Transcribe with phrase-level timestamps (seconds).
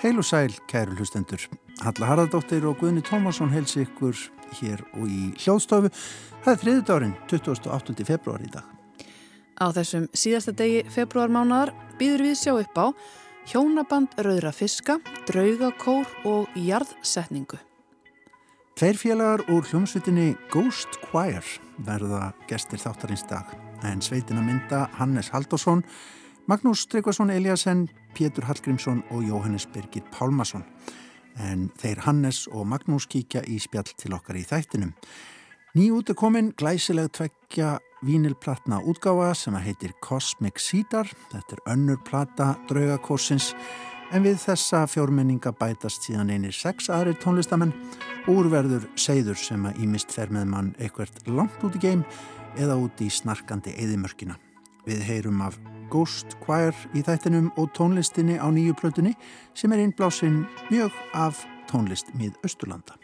[0.00, 1.40] Heil og sæl, kæru hlustendur.
[1.80, 4.18] Halla Harðardóttir og Guðni Tómasson helsi ykkur
[4.58, 5.88] hér og í hljóðstofu.
[6.44, 8.04] Það er þriðut árin, 28.
[8.04, 8.68] februar í dag.
[9.56, 12.86] Á þessum síðasta degi februarmánaðar býður við sjá upp á
[13.48, 17.56] hjónaband rauðra fiska, draugakór og jarðsetningu.
[18.76, 21.44] Tveir félagar úr hljómsveitinni Ghost Choir
[21.80, 23.48] verða gestir þáttarins dag.
[23.88, 25.80] En sveitina mynda Hannes Haldásson,
[26.46, 30.64] Magnús Tryggvason Eliasson, Pétur Hallgrímsson og Jóhannes Birgir Pálmason.
[31.38, 34.94] En þeir Hannes og Magnús kíkja í spjall til okkar í þættinum.
[35.76, 41.06] Nýjút er komin glæsileg tveggja vínilplatna útgáfa sem að heitir Cosmic Cedar.
[41.30, 43.52] Þetta er önnur plata draugakorsins
[44.10, 47.74] en við þessa fjórmenninga bætast síðan einir sex aðrir tónlistamenn
[48.30, 52.02] úrverður segður sem að ímist fer með mann eitthvert langt út í geim
[52.58, 54.40] eða út í snarkandi eðimörkina.
[54.88, 59.16] Við heyrum af Ghost Choir í þættinum og tónlistinni á nýju plötunni
[59.54, 62.96] sem er innblásinn mjög af tónlist mið Östurlanda.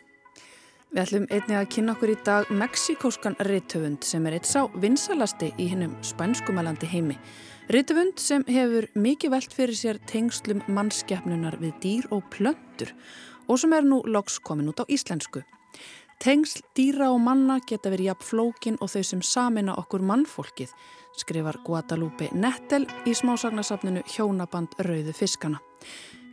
[0.95, 5.51] Við ætlum einnig að kynna okkur í dag meksikóskan Rittöfund sem er eitt sá vinsalasti
[5.59, 7.19] í hennum spænskumælandi heimi.
[7.75, 12.95] Rittöfund sem hefur mikið velt fyrir sér tengslum mannskeppnunar við dýr og plöndur
[13.47, 15.43] og sem er nú loks komin út á íslensku.
[16.23, 20.71] Tengsl dýra og manna geta verið jafn flókin og þau sem samina okkur mannfólkið,
[21.17, 25.61] skrifar Guadalupe Nettel í smásagnasafninu Hjónaband Rauðu Fiskana.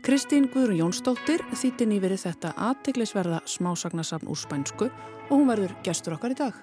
[0.03, 6.35] Kristín Guðrún Jónsdóttir þýtti nýverið þetta aðteglisverða smásagnasafn úr spænsku og hún verður gestur okkar
[6.35, 6.57] í dag.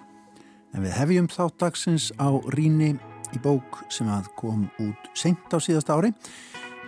[0.76, 2.92] En við hefjum þátt dagsins á Ríni
[3.32, 6.12] í bók sem að kom út seint á síðasta ári.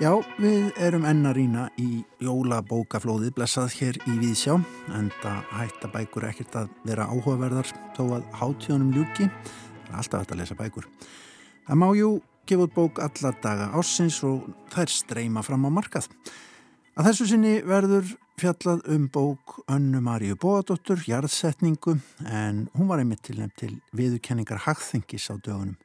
[0.00, 4.56] Já, við erum ennarína í jólabókaflóðið blessað hér í Víðsjá
[4.96, 9.28] en það hætta bækur ekkert að vera áhugaverðar þó að hátíðunum ljúki.
[9.96, 10.88] Alltaf hægt að lesa bækur.
[11.68, 12.10] Það má jú
[12.46, 16.08] gefa út bók allar daga ásins og er streyma fram á markað.
[16.98, 18.10] Að þessu sinni verður
[18.40, 25.30] fjallað um bók Önnu Maríu Bóadóttur, Jarðsetningu, en hún var einmitt tilnæmt til viðurkenningar hagþengis
[25.30, 25.78] á dögunum.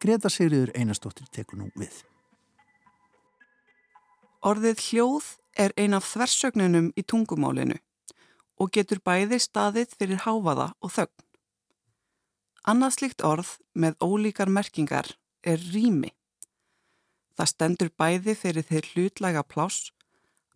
[0.00, 2.04] Greta Sigriður Einarstóttir tekur nú við.
[4.44, 7.78] Orðið hljóð er ein af þversögnunum í tungumálinu
[8.60, 11.23] og getur bæði staðið fyrir háfaða og þögn.
[12.64, 15.10] Annað slikt orð með ólíkar merkingar
[15.44, 16.14] er rými.
[17.36, 19.90] Það stendur bæði fyrir þeir hlutlæga pláss,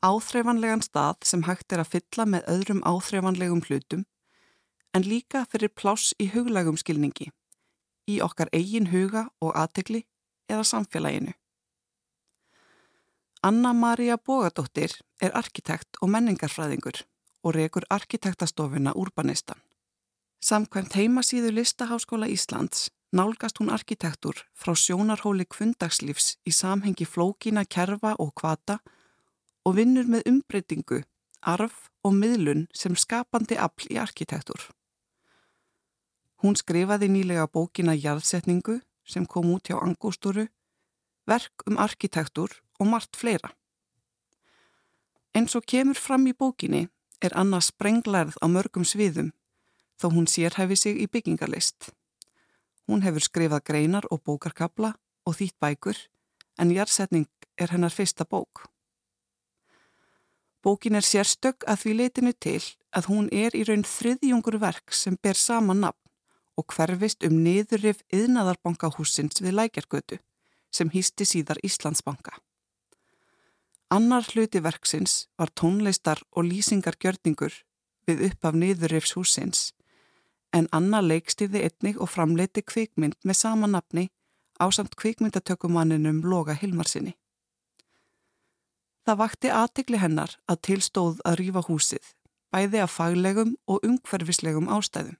[0.00, 4.06] áþreifanlegan stað sem hægt er að fylla með öðrum áþreifanlegum hlutum,
[4.96, 7.28] en líka fyrir pláss í huglægum skilningi,
[8.08, 10.06] í okkar eigin huga og aðtegli
[10.48, 11.36] eða samfélaginu.
[13.44, 17.04] Anna Maria Bogadóttir er arkitekt og menningarfræðingur
[17.44, 19.60] og rekur arkitektastofuna Urbanistan.
[20.40, 28.30] Samkvæmt heimasíðu Listaháskóla Íslands nálgast hún arkitektur frá sjónarhóli kvundagslífs í samhengi flókina kerfa og
[28.38, 28.78] kvata
[29.66, 31.00] og vinnur með umbreytingu,
[31.42, 34.60] arf og miðlun sem skapandi afl í arkitektur.
[36.38, 40.46] Hún skrifaði nýlega bókina Jarðsetningu sem kom út hjá Angústúru,
[41.26, 43.50] verk um arkitektur og margt fleira.
[45.34, 46.86] En svo kemur fram í bókinni
[47.18, 49.32] er Anna sprenglarð á mörgum sviðum
[49.98, 51.90] þó hún sérhæfi sig í byggingarlist.
[52.88, 54.94] Hún hefur skrifað greinar og bókarkabla
[55.26, 55.98] og þýtt bækur
[56.58, 57.28] en jarðsetning
[57.58, 58.66] er hennar fyrsta bók.
[60.62, 62.62] Bókin er sérstök að því leitinu til
[62.96, 66.00] að hún er í raun þriðjungur verk sem ber sama nafn
[66.58, 70.18] og hverfist um niðurrif yðnaðarbankahúsins við lækjargötu
[70.74, 72.34] sem hýsti síðar Íslandsbanka.
[73.94, 77.54] Annar hluti verksins var tónleistar og lýsingargjörningur
[78.08, 79.68] við upp af niðurreifs húsins
[80.52, 84.08] en Anna leikstýði einnig og framleiti kvikmynd með sama nafni
[84.58, 87.14] á samt kvikmyndatökumanninum Loga Hilmarsinni.
[89.06, 92.04] Það vakti aðtikli hennar að tilstóð að rýfa húsið,
[92.52, 95.16] bæði af faglegum og umhverfislegum ástæðum.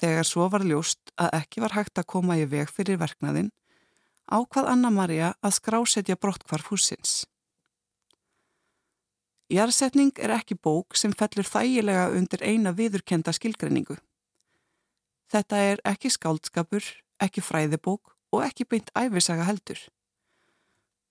[0.00, 3.50] Þegar svo var ljóst að ekki var hægt að koma í veg fyrir verknaðinn,
[4.28, 7.24] ákvað Anna-Maria að skrásetja brottkvarf húsins.
[9.50, 13.96] Jarðsetning er ekki bók sem fellur þægilega undir eina viðurkenda skilgreiningu.
[15.30, 16.86] Þetta er ekki skáldskapur,
[17.18, 19.80] ekki fræðibók og ekki beint æfisaga heldur.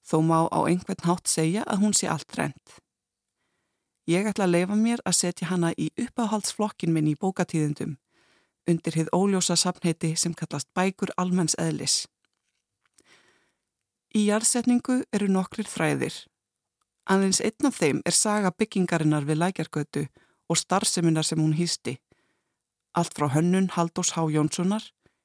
[0.07, 2.79] Þó má á einhvern hátt segja að hún sé allt reynd.
[4.07, 7.97] Ég ætla að leifa mér að setja hana í uppáhaldsflokkin minn í bókatíðendum
[8.69, 12.05] undir hið óljósa samneiti sem kallast bækur almenns eðlis.
[14.15, 16.15] Í jarðsetningu eru nokkrir þræðir
[17.09, 20.03] Aðeins einn af þeim er saga byggingarinnar við lækjargötu
[20.49, 21.95] og starfseminar sem hún hýsti.
[22.93, 24.83] Allt frá hönnun Haldós Há Jónssonar,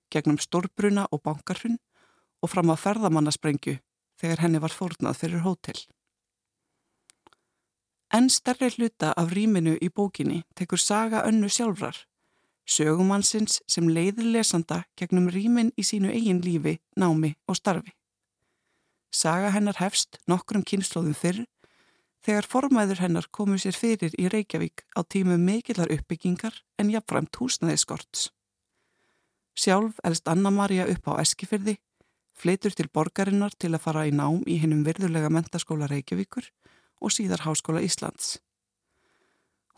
[0.09, 1.77] gegnum stórbruna og bankarhun
[2.41, 3.77] og fram að ferðamannasprengju
[4.21, 5.77] þegar henni var fórnað fyrir hótel.
[8.15, 11.97] En stærri hluta af rýminu í bókinni tekur saga önnu sjálfrar,
[12.65, 17.93] sögumannsins sem leiðir lesanda gegnum rýmin í sínu eigin lífi, námi og starfi.
[19.13, 21.45] Saga hennar hefst nokkrum kynnslóðum fyrr
[22.25, 27.77] þegar formæður hennar komu sér fyrir í Reykjavík á tímu mikillar uppbyggingar en jafnframt húsnaði
[27.83, 28.31] skorts.
[29.55, 31.77] Sjálf elst Anna-Maria upp á Eskifyrði,
[32.35, 36.49] fleitur til borgarinnar til að fara í nám í hennum virðulega mentaskóla Reykjavíkur
[37.05, 38.39] og síðar Háskóla Íslands.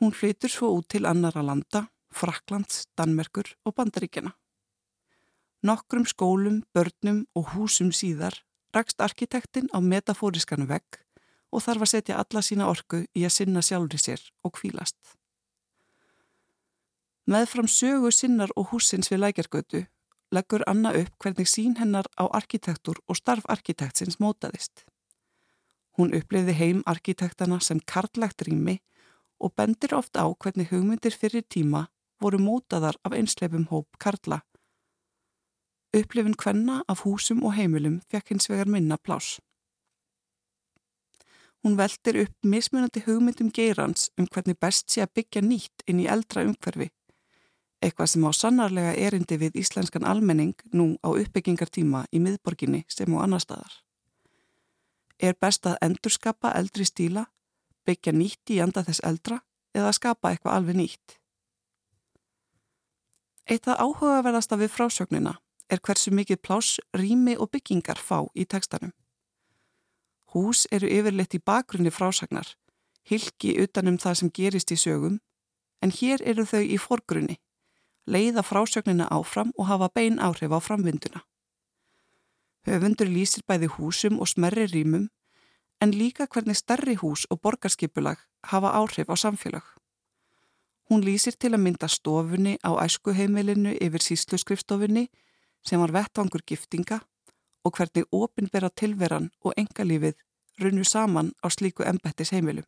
[0.01, 4.33] Hún fleitur svo út til annara landa, Fraklands, Danmerkur og Bandaríkjana.
[5.67, 8.39] Nokkrum skólum, börnum og húsum síðar
[8.77, 11.06] rakst arkitektin á metafóriskan vegg
[11.57, 14.99] og þarf að setja alla sína orku í að sinna sjálfri sér og kvílast.
[17.27, 19.87] Meðfram sögu sinnar og húsins við lækjargötu
[20.35, 24.85] leggur Anna upp hvernig sín hennar á arkitektur og starf arkitektsins mótaðist.
[25.97, 28.79] Hún uppliði heim arkitektana sem karlægt rými
[29.41, 31.87] og bendir oft á hvernig hugmyndir fyrir tíma
[32.21, 34.43] voru mótaðar af einsleipum hóp karla.
[35.97, 39.39] Upplifin hvenna af húsum og heimilum fekk hins vegar minna plás.
[41.67, 46.05] Hún veldir upp mismunandi hugmyndum geirans um hvernig best sé að byggja nýtt inn í
[46.07, 46.93] eldra umhverfi.
[47.83, 53.19] Eitthvað sem á sannarlega erindi við íslenskan almenning nú á uppbyggingartíma í miðborginni sem á
[53.19, 53.73] annar staðar.
[55.19, 57.25] Er best að endurskapa eldri stíla,
[57.83, 59.41] byggja nýtt í anda þess eldra
[59.75, 61.17] eða skapa eitthvað alveg nýtt?
[63.51, 65.35] Eitt að áhugaverðasta við frásögnina
[65.67, 68.95] er hversu mikið plás, rými og byggingar fá í tekstanum.
[70.35, 72.49] Hús eru yfirleitt í bakgrunni frásagnar,
[73.07, 75.21] hilki utanum það sem gerist í sögum,
[75.83, 77.39] en hér eru þau í forgrunni,
[78.07, 81.23] leiða frásögnina áfram og hafa bein áhrif á framvinduna.
[82.67, 85.07] Höfundur lýsir bæði húsum og smerri rýmum,
[85.81, 88.19] en líka hvernig starri hús og borgarskipulag
[88.51, 89.63] hafa áhrif á samfélag.
[90.91, 95.09] Hún lýsir til að mynda stofunni á æskuheimilinu yfir sísluskrifstofunni
[95.67, 97.01] sem var vettvangur giftinga
[97.67, 100.15] og hvernig opinbera tilveran og engalífið
[100.63, 102.65] runnu saman á slíku embættis heimilum.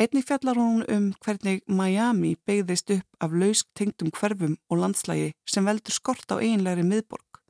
[0.00, 5.66] Einni fjallar hún um hvernig Miami beigðist upp af lausk tengdum hverfum og landslægi sem
[5.66, 7.40] veldur skort á einlegri miðborg.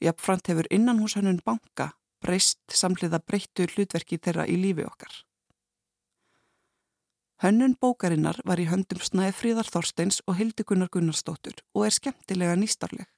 [0.00, 5.12] Jafnframt hefur innan hús hannun banka breyst samhliða breyttu hlutverki þeirra í lífi okkar.
[7.40, 13.08] Hönnun bókarinnar var í höndum Snæfríðar Þorsteins og Hildigunar Gunnarsdóttur og er skemmtilega nýstarleg.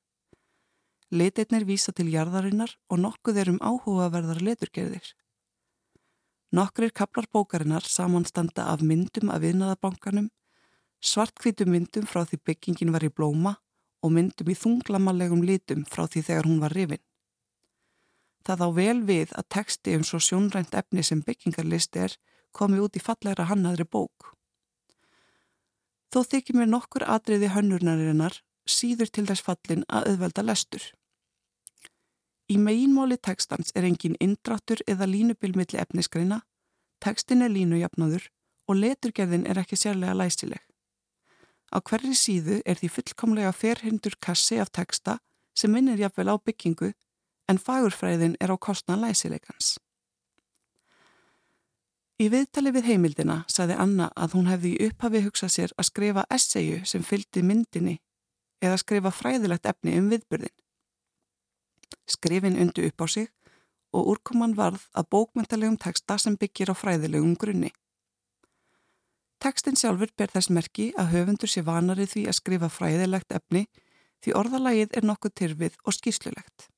[1.12, 5.10] Liteinnir vísa til jarðarinnar og nokkuð er um áhugaverðar leturgerðir.
[6.56, 10.30] Nokkrir kaplar bókarinnar samanstanda af myndum af viðnaðabankanum,
[11.04, 13.58] svartkvítum myndum frá því byggingin var í blóma
[14.00, 17.02] og myndum í þunglamalegum litum frá því þegar hún var rifin.
[18.48, 22.16] Það á vel við að teksti um svo sjónrænt efni sem byggingarlist er
[22.56, 24.32] komi út í fallegra hannaðri bók.
[26.08, 30.88] Þó þykir mér nokkur atriði hönnurnarinnar síður til þess fallin að auðvelda lestur.
[32.52, 36.42] Í meginmáli tekstans er engin indráttur eða línubilmiðli efniskreina,
[37.00, 38.26] tekstin er línujafnaður
[38.68, 40.60] og leturgerðin er ekki sérlega læsileg.
[41.72, 45.16] Á hverri síðu er því fullkomlega ferhindur kassi af teksta
[45.56, 46.90] sem minnir jafnvel á byggingu
[47.48, 49.78] en fagurfræðin er á kostna læsilegans.
[52.20, 56.26] Í viðtali við heimildina sagði Anna að hún hefði í upphafi hugsað sér að skrifa
[56.28, 57.96] essayu sem fylgdi myndinni
[58.62, 60.61] eða skrifa fræðilegt efni um viðbyrðin
[62.06, 63.28] skrifin undu upp á sig
[63.92, 67.72] og úrkoman varð að bókmyndalegum teksta sem byggir á fræðilegum grunni.
[69.42, 73.66] Tekstin sjálfur ber þess merki að höfundur sé vanarið því að skrifa fræðilegt efni
[74.22, 76.68] því orðalagið er nokkuð tyrfið og skýrslulegt.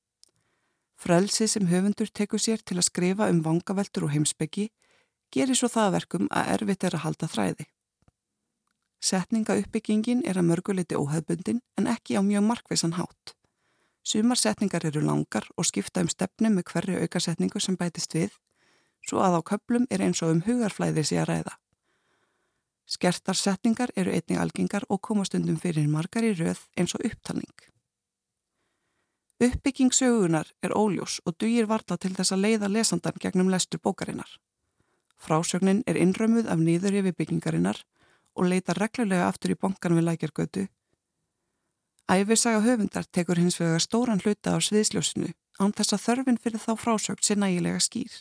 [0.97, 4.69] Frelsi sem höfundur tekur sér til að skrifa um vangaveltur og heimsbyggi
[5.31, 7.67] gerir svo það verkum að erfitt er að halda þræði.
[9.05, 13.35] Setninga uppbyggingin er að mörguleiti óhefbundin en ekki á mjög markvisan hátt.
[14.05, 18.35] Sumarsetningar eru langar og skipta um stefnu með hverju aukasetningu sem bætist við,
[19.01, 21.53] svo að á köplum er eins og um hugarflæði sé að ræða.
[22.85, 27.55] Skertarsetningar eru einnig algengar og komastundum fyrir margar í röð eins og upptalning.
[29.41, 34.29] Uppbygging sögunar er óljós og dugir varla til þess að leiða lesandan gegnum lestur bókarinnar.
[35.17, 37.81] Frásögnin er innrömmuð af nýður yfir byggingarinnar
[38.35, 40.67] og leita reglulega aftur í bongan við lækjargötu
[42.05, 46.73] Æfisaga höfundar tekur hins vegar stóran hluta á sviðsljósinu án þess að þörfin fyrir þá
[46.77, 48.13] frásögt sé nægilega skýr.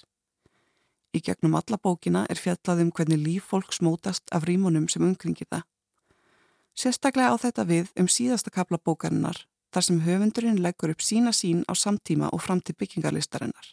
[1.12, 5.50] Í gegnum alla bókina er fjallað um hvernig líf fólk smótast af rímunum sem umkringir
[5.52, 5.66] það.
[6.72, 9.44] Sérstaklega á þetta við um síðasta kapla bókarinnar
[9.76, 13.68] þar sem höfundurinn leggur upp sína sín á samtíma og framtíð byggingarlistarinnar.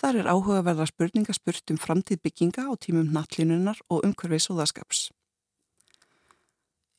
[0.00, 5.10] Þar er áhugaverða spurninga spurt um framtíð bygginga á tímum nattlinunar og umhverfið sóðaskaps.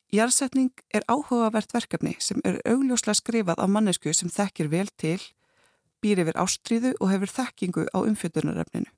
[0.08, 5.18] Jarðsetning er áhugavert verkefni sem er augljóslega skrifað af mannesku sem þekkir vel til,
[6.00, 8.88] býr yfir ástríðu og hefur þekkingu á umfjöldunarefninu.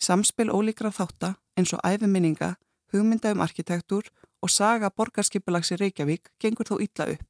[0.00, 2.54] Samspil ólíkra þátta eins og æfiminninga,
[2.94, 4.08] hugmynda um arkitektúr
[4.40, 7.28] og saga borgarskipulags í Reykjavík gengur þó illa upp.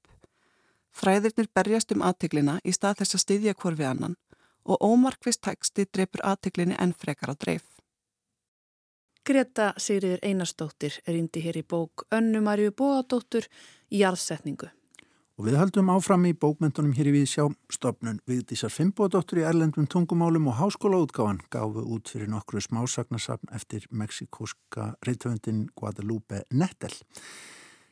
[0.94, 4.14] Þræðirnir berjast um aðteglina í stað þess að styðja hvorfi annan
[4.62, 7.66] og ómarkvist teksti dreipur aðteglinni enn frekar á dreif.
[9.26, 13.44] Greta Sigriður Einarstóttir rýndi hér í bók Önnu Marju Bóadóttur
[13.92, 14.70] í jarðsetningu.
[15.40, 20.50] Og við höldum áfram í bókmentunum hér í Víðsjá stopnun Vigdísar Fimboðdóttur í erlendum tungumálum
[20.52, 26.92] og háskólaútgáfan gáfu út fyrir nokkru smásagnasafn eftir meksikóska reytöfundin Guadalupe Nettel.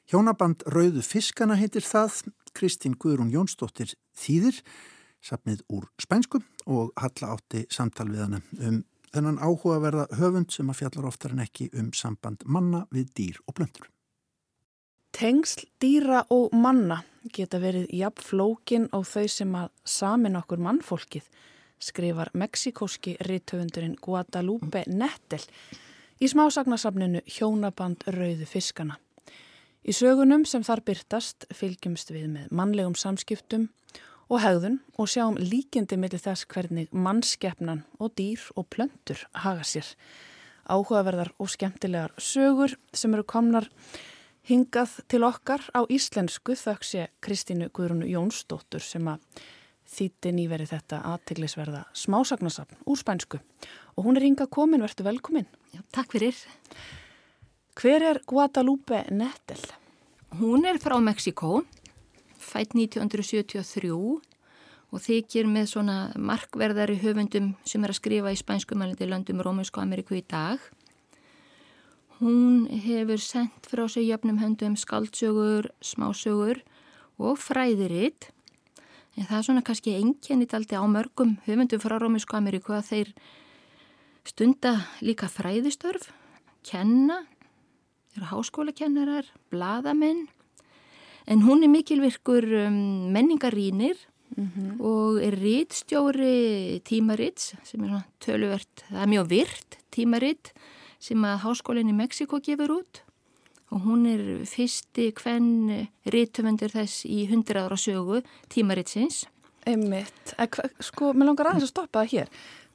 [0.09, 2.23] Hjónaband Rauðu Fiskana heitir það,
[2.57, 4.63] Kristín Guðrún Jónsdóttir þýðir,
[5.21, 8.85] safnið úr spænsku og Halla átti samtal við hana um
[9.15, 13.57] þennan áhugaverða höfund sem að fjallar oftar en ekki um samband manna við dýr og
[13.59, 13.89] blöndur.
[15.15, 17.01] Tengsl dýra og manna
[17.35, 21.25] geta verið jafn flókin á þau sem að samin okkur mannfólkið,
[21.81, 25.43] skrifar meksikóski rittöfundurinn Guadalupe Nettel
[26.21, 28.99] í smásagnasafninu Hjónaband Rauðu Fiskana.
[29.89, 33.69] Í sögunum sem þar byrtast fylgjumst við með mannlegum samskiptum
[34.29, 39.89] og hegðun og sjáum líkindi millir þess hvernig mannskeppnan og dýr og plöntur haga sér.
[40.69, 43.71] Áhugaverðar og skemmtilegar sögur sem eru komnar
[44.49, 49.25] hingað til okkar á íslensku þauks ég Kristínu Guðrunu Jónsdóttur sem að
[49.89, 53.41] þýtti nýverið þetta aðteglisverða smásagnasafn úr spænsku
[53.97, 55.49] og hún er hingað komin, verður velkomin.
[55.73, 56.37] Já, takk fyrir.
[57.79, 59.61] Hver er Guadalupe Nettel?
[60.39, 61.63] Hún er frá Mexiko,
[62.49, 63.93] fætt 1973
[64.89, 70.17] og þykir með svona markverðari höfundum sem er að skrifa í spænskumælindi löndum Rómunsku Ameríku
[70.17, 70.63] í dag
[72.19, 76.65] Hún hefur sendt frá sig jöfnum höndum skaldsögur, smásögur
[77.15, 78.33] og fræðiritt.
[79.15, 83.13] En það er svona kannski enginnit aldrei á mörgum höfundum frá Rómísku Ameríku að þeir
[84.27, 86.11] stunda líka fræðistörf,
[86.67, 87.23] kenna,
[88.17, 90.27] eru háskólakennarar, bladamenn.
[91.29, 93.97] En hún er mikilvirkur um, menningarínir
[94.37, 94.81] mm -hmm.
[94.81, 100.53] og er rittstjóri tímarits sem er töluvert, það er mjög virt tímaritt
[100.99, 103.03] sem að háskólinn í Mexiko gefur út
[103.71, 109.27] og hún er fyrsti hvenn rítumundur þess í 100 ára sögu tímaritsins.
[109.69, 110.35] Einmitt,
[110.81, 112.29] sko, mér langar aðeins að stoppa það hér.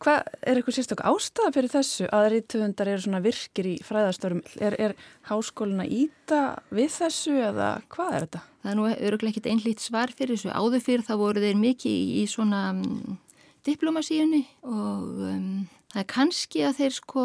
[0.03, 4.41] Hvað er eitthvað sérstaklega ástæða fyrir þessu að rítumundar eru svona virkir í fræðastörum?
[4.60, 4.95] Er, er
[5.29, 6.41] háskólinn að íta
[6.75, 8.41] við þessu eða hvað er þetta?
[8.63, 10.51] Það er nú öruglega ekkit einlít svar fyrir þessu.
[10.51, 13.15] Áður fyrir það voru þeir mikið í, í svona um,
[13.63, 15.48] diplomasíunni og um,
[15.93, 17.24] Það er kannski að þeir sko,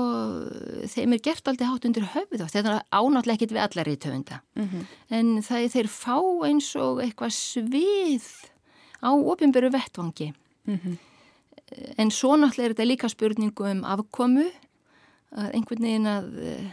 [0.92, 3.94] þeim er gert aldrei hátt undir höfuð og þetta er ánáttlega ekkit við allar í
[3.96, 4.40] töfunda.
[4.58, 4.82] Mm -hmm.
[5.08, 8.26] En það er þeir fá eins og eitthvað svið
[9.00, 10.34] á ofinböru vettvangi.
[10.68, 10.98] Mm -hmm.
[12.00, 14.46] En svo náttúrulega er þetta líka spurningu um afkomu,
[15.36, 16.68] að einhvern veginn að uh,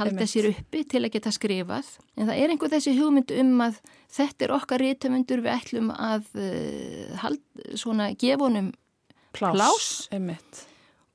[0.00, 1.92] halda sér uppi til að geta skrifað.
[2.18, 3.80] En það er einhver þessi hugmynd um að
[4.16, 7.42] þetta er okkar í töfundur við ætlum að uh, hald,
[7.78, 8.72] svona gefunum
[9.34, 9.54] plás.
[9.54, 9.90] plás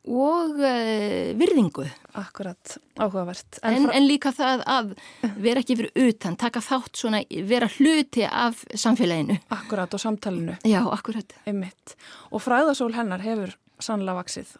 [0.10, 1.86] og uh, virðingu.
[2.20, 3.60] Akkurat, áhugavert.
[3.62, 4.94] En, en, en líka það að
[5.40, 9.38] vera ekki fyrir utan, taka þátt svona, vera hluti af samfélaginu.
[9.54, 10.58] Akkurat og samtalenu.
[10.68, 11.38] Já, akkurat.
[11.50, 11.96] Einmitt.
[12.34, 14.58] Og fræðasól hennar hefur sannlega vaksið.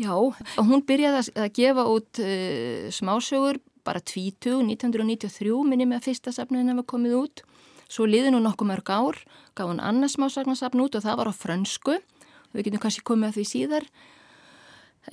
[0.00, 0.12] Já,
[0.58, 6.74] hún byrjaði að gefa út uh, smásögur bara 20, 1993 minni með að fyrsta safniðin
[6.74, 7.44] hefði komið út.
[7.86, 9.20] Svo liði nú nokkuð mörg ár,
[9.54, 11.98] gaf hún annars smásagnasafn út og það var á frönsku.
[12.54, 13.86] Við getum kannski komið að því síðar.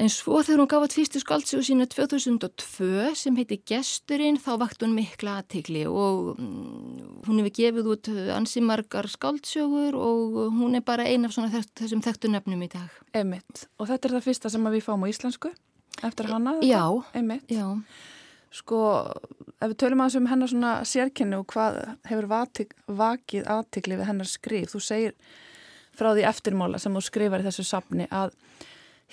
[0.01, 4.81] En svo þegar hún gaf að fyrstu skaldsögu sína 2002 sem heiti Gesturinn þá vakt
[4.85, 11.05] hún mikla aðtikli og mm, hún hefur gefið út ansimargar skaldsögur og hún er bara
[11.05, 12.89] eina af þessum þekktu nefnum í dag.
[13.13, 13.67] Emitt.
[13.77, 15.53] Og þetta er það fyrsta sem við fáum á íslensku
[16.01, 16.57] eftir hana?
[16.65, 16.83] Já.
[17.13, 17.53] Emitt.
[17.53, 17.69] Já.
[18.53, 18.81] Sko,
[19.57, 24.29] ef við tölum aðeins um hennar svona sérkennu og hvað hefur vakið aðtikli við hennar
[24.29, 25.15] skrif, þú segir
[25.93, 28.35] frá því eftirmála sem þú skrifar í þessu sapni að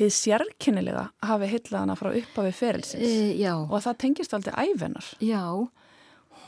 [0.01, 3.05] hið sérkennilega hafi hillað hana frá upphafi ferilsins.
[3.37, 5.13] E, og að það tengist aldrei ævenar.
[5.25, 5.45] Já,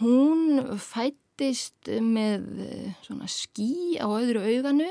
[0.01, 4.91] hún fættist með eh, svona skí á öðru auganu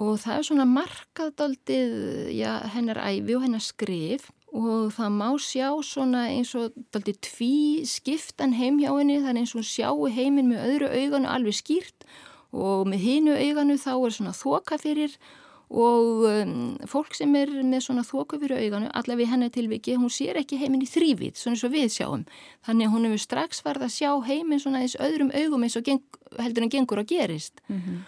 [0.00, 1.96] og það er svona markaðdaldið
[2.32, 4.30] já, hennar æfi og hennar skrif.
[4.50, 9.52] Og það má sjá svona eins og daldið tví skiptan heim hjá henni, er eins
[9.54, 12.08] og sjá heimin með öðru auganu alveg skýrt.
[12.50, 15.14] Og með hinu auganu þá er svona þoka fyrir
[15.70, 16.54] og um,
[16.90, 20.82] fólk sem er með svona þoka fyrir auganu, allaveg henni tilviki, hún sér ekki heiminn
[20.82, 22.24] í þrývít, svona eins og við sjáum.
[22.66, 25.84] Þannig að hún hefur strax farið að sjá heiminn svona eins öðrum augum eins og
[25.86, 26.02] geng,
[26.40, 27.62] heldur en gengur að gerist.
[27.68, 28.00] Mm -hmm.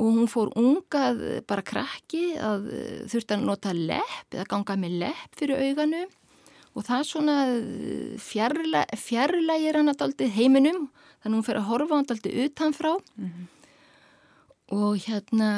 [0.00, 2.68] Og hún fór ungað bara krakki að
[3.08, 6.04] þurfti að nota lepp eða ganga með lepp fyrir auganu
[6.74, 7.36] og það svona
[8.18, 10.90] fjarlægir fjarlæ hann alltaf heiminum,
[11.22, 12.92] þannig að hún fer að horfa hann alltaf utanfrá.
[13.16, 13.59] Mm -hmm
[14.70, 15.50] og hérna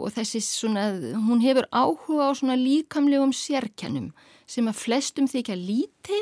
[0.00, 4.10] og þessi svona, hún hefur áhuga á svona líkamlegum sérkjannum
[4.50, 6.20] sem að flestum þykja líti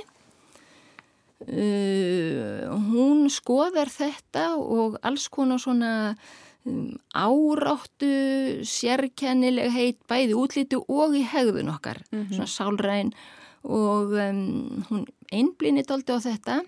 [1.47, 5.93] uh, hún skoðar þetta og alls konar svona
[6.69, 12.35] um, áráttu sérkjannileg heit bæði útlítu og í hegðun okkar mm -hmm.
[12.35, 13.13] svona sálræn.
[13.63, 16.63] Og um, hún einblínit aldrei á þetta.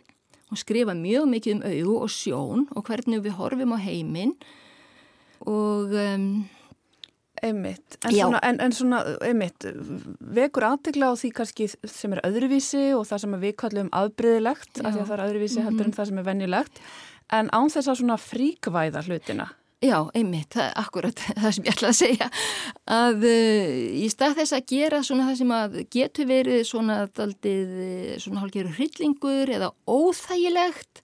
[0.51, 4.35] Hún skrifa mjög mikið um auðu og sjón og hvernig við horfum á heiminn
[5.49, 6.33] og um,
[7.41, 9.65] Einmitt, en svona, en, en svona einmitt,
[10.37, 14.91] vekur aðtegla á því kannski sem er öðruvísi og það sem við kallum aðbriðilegt, af
[14.91, 15.87] því að það er öðruvísi heldur mm -hmm.
[15.87, 16.83] en það sem er vennilegt,
[17.39, 19.47] en án þess að svona fríkvæða hlutina.
[19.81, 22.29] Já, einmitt, það er akkurat það sem ég ætla að segja,
[22.85, 27.73] að uh, í stað þess að gera svona það sem að getur verið svona daldið,
[28.21, 31.01] svona hálfgerður hryllingur eða óþægilegt,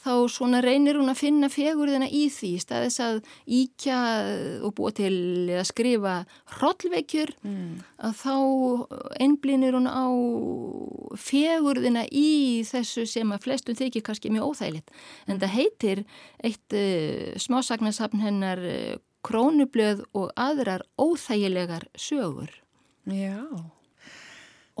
[0.00, 3.98] þá svona reynir hún að finna fegurðina í því staðis að íkja
[4.66, 5.12] og búa til
[5.58, 6.14] að skrifa
[6.56, 7.74] hrollvekjur mm.
[8.08, 8.36] að þá
[9.20, 10.06] einblínir hún á
[11.20, 14.94] fegurðina í þessu sem að flestum þykir kannski mjög óþægilegt
[15.26, 15.42] en mm.
[15.42, 16.04] það heitir
[16.44, 22.54] eitt uh, smásagnarsafn hennar uh, krónublöð og aðrar óþægilegar sögur
[23.04, 23.44] Já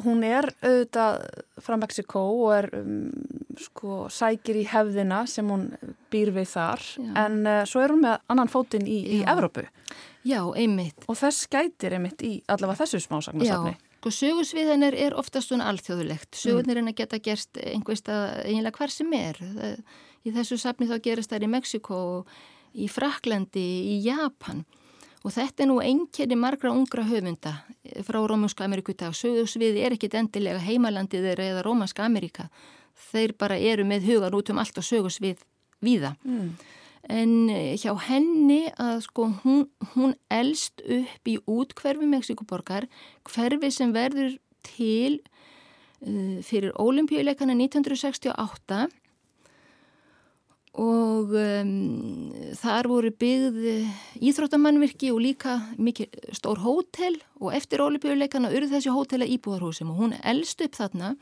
[0.04, 1.24] Hún er auðvitað
[1.64, 3.10] frá Mexiko og er um,
[3.60, 5.68] sko, sækir í hefðina sem hún
[6.12, 7.10] býr við þar Já.
[7.24, 9.66] en uh, svo er hún með annan fótinn í, í Evrópu.
[10.26, 11.06] Já, einmitt.
[11.08, 13.74] Og þess gætir einmitt í allavega þessu smásagnasafni.
[13.76, 16.34] Já, sko sögursviðanir er oftast svona alþjóðulegt.
[16.36, 16.88] Sögurnir mm.
[16.88, 19.40] er að geta gerst einhverstað einlega hver sem er.
[20.24, 22.00] Í þessu safni þá gerist það í Mexiko,
[22.76, 24.64] í Fraklandi, í Japan
[25.20, 27.52] Og þetta er nú einnkjörni margra ungra höfunda
[28.06, 29.12] frá Rómanska Ameríku dag.
[29.16, 32.48] Sögursviði er ekkit endilega heimalandið eða Rómanska Ameríka.
[33.10, 35.42] Þeir bara eru með hugan út um allt og sögursvið
[35.84, 36.14] víða.
[36.24, 36.54] Mm.
[37.10, 42.88] En eh, hjá henni að sko hún, hún elst upp í útkverfi Mexikoborgar,
[43.28, 45.20] hverfi sem verður til
[46.04, 48.84] uh, fyrir ólimpíuleikana 1968
[50.80, 51.72] og um,
[52.56, 59.24] þar voru byggð íþróttamannvirki og líka mikið stór hótel og eftir ólipjöleikana urð þessi hótel
[59.24, 61.14] að íbúðarhúsum og hún elst upp þarna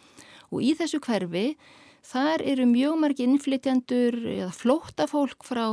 [0.53, 1.47] og í þessu hverfi
[2.07, 5.67] þar eru mjög margi innflytjandur eða flóttafólk frá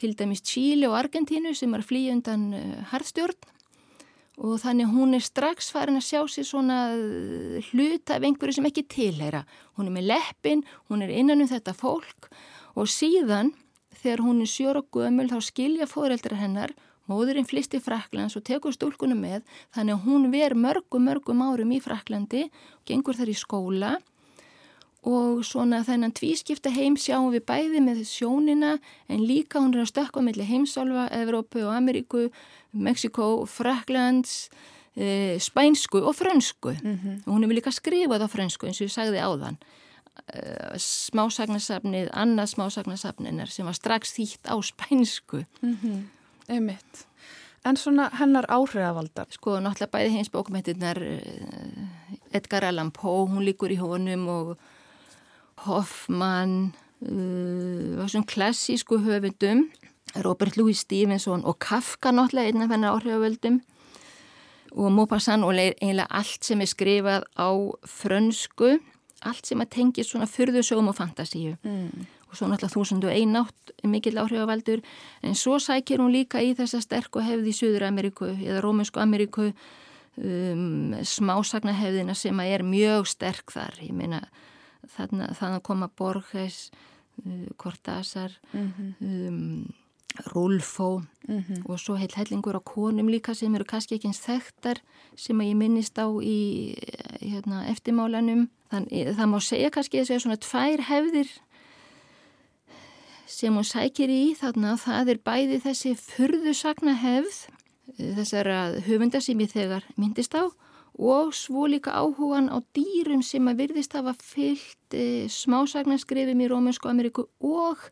[0.00, 3.56] til dæmis Chile og Argentínu sem er flýja undan uh, harðstjórn
[4.40, 6.78] og þannig hún er strax farin að sjá sér svona
[7.70, 9.42] hluta af einhverju sem ekki tilheyra.
[9.76, 12.30] Hún er með leppin, hún er innan um þetta fólk
[12.74, 13.54] og síðan
[14.02, 16.74] þegar hún er sjóra gömul þá skilja fóreldra hennar
[17.10, 19.42] móðurinn flist í Fraklands og tekur stúlkunum með
[19.74, 23.92] þannig að hún ver mörgum mörgum árum í Fraklandi og gengur þar í skóla.
[25.00, 28.74] Og svona þennan tvískipta heim sjáum við bæði með sjónina
[29.08, 32.26] en líka hún er að stökka mellir heimsálfa, Evrópu og Ameríku,
[32.76, 34.50] Mexiko, Fraklands,
[34.92, 36.76] e, Spænsku og Frönsku.
[36.82, 37.16] Mm -hmm.
[37.26, 39.56] og hún hefur líka skrifað á Frönsku eins og ég sagði áðan
[40.34, 45.44] uh, smásagnasafnið, annað smásagnasafninar sem var strax þýtt á spænsku.
[45.62, 46.02] Mm -hmm.
[46.48, 47.06] Einmitt.
[47.64, 49.26] En svona hennar áhrifavaldar?
[49.30, 54.58] Sko, náttúrulega bæði hins bókmyndirnar uh, Edgar Allan Poe, hún líkur í honum og
[55.66, 59.70] Hoffmann, uh, svona klassísku höfundum,
[60.24, 63.60] Robert Louis Stevenson og Kafka náttúrulega einn af hennar áhrifavaldum
[64.72, 67.50] og Maupassant og eiginlega allt sem er skrifað á
[67.86, 68.78] frönsku
[69.26, 72.06] allt sem að tengi svona fyrðusögum og fantasíu mm.
[72.30, 74.82] og svo náttúrulega þúsundu einátt mikill áhrifavaldur
[75.22, 79.50] en svo sækir hún líka í þessa sterku hefði í Suður Ameríku eða Rómunsku Ameríku
[79.50, 84.22] um, smásagnahefðina sem að er mjög sterk þar ég meina
[84.96, 86.70] þannig að koma Borges
[87.24, 88.94] uh, Cortázar mm -hmm.
[89.28, 89.74] um,
[90.32, 91.62] Rulfó mm -hmm.
[91.64, 94.78] og svo heil hellingur á konum líka sem eru kannski ekki eins þekktar
[95.16, 96.74] sem að ég minnist á í
[97.20, 101.30] hérna, eftirmálanum Þannig það má segja kannski að það er svona tvær hefðir
[103.30, 107.40] sem hún sækir í þarna það er bæði þessi furðusagna hefð
[107.98, 110.46] þessara höfunda sem ég þegar myndist á
[111.00, 116.90] og svo líka áhugan á dýrum sem að virðist hafa fyllt e, smásagnaskrifum í Rómunsku
[116.90, 117.82] Ameríku og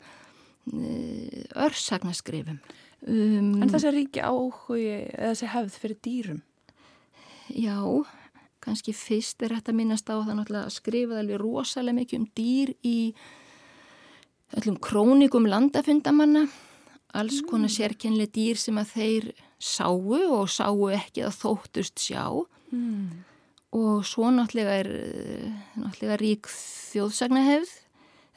[1.59, 2.61] örsagnaskrifum.
[3.07, 6.41] Um, en þessi ríki áhugi, þessi hefð fyrir dýrum?
[7.55, 7.79] Já,
[8.65, 12.99] kannski fyrst er þetta minnast á það að skrifa alveg rosalega mikið um dýr í
[14.59, 16.47] öllum krónikum landafundamanna,
[17.17, 17.77] alls konar mm.
[17.77, 22.25] sérkennlega dýr sem að þeir sáu og sáu ekki að þóttust sjá
[22.73, 23.25] mm.
[23.79, 24.91] og svo náttúrulega er
[25.79, 27.73] náttúrulega rík þjóðsagnahefð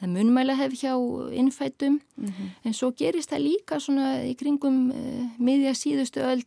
[0.01, 0.93] eða munmælahefð hjá
[1.37, 2.47] innfætum mm -hmm.
[2.63, 6.43] en svo gerist það líka svona í kringum uh, miðja síðustu öll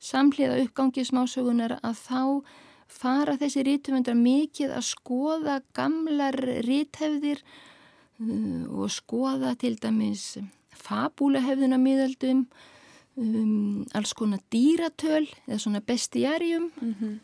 [0.00, 2.42] samhliða uppgangi smásögunar að þá
[2.88, 6.34] fara þessi rítumundar mikið að skoða gamlar
[6.66, 7.42] ríthefðir
[8.20, 10.38] uh, og skoða til dæmis
[10.82, 12.46] fabúlahefðuna miðaldum,
[13.16, 17.18] um, alls konar dýratöl eða svona bestiarium mm -hmm.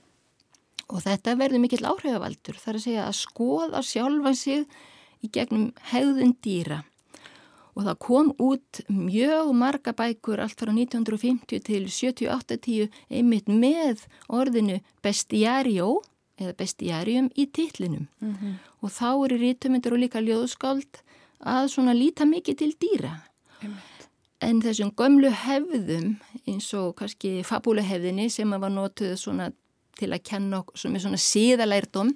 [0.89, 4.67] og þetta verður mikill áhrifavaldur þar að segja að skoða sjálfa sig
[5.25, 6.83] í gegnum hegðun dýra
[7.79, 14.81] og það kom út mjög marga bækur allt frá 1950 til 78-10 einmitt með orðinu
[15.05, 16.01] bestiario
[16.39, 18.55] eða bestiarium í titlinum mm -hmm.
[18.83, 21.03] og þá eru rítumindur og líka ljóðskáld
[21.41, 23.15] að svona líta mikið til dýra
[23.63, 24.09] einmitt.
[24.41, 29.53] en þessum gömlu hefðum eins og kannski fabúlehefðinni sem var notuð svona
[29.99, 32.15] til að kenna sem er svona síðalærdom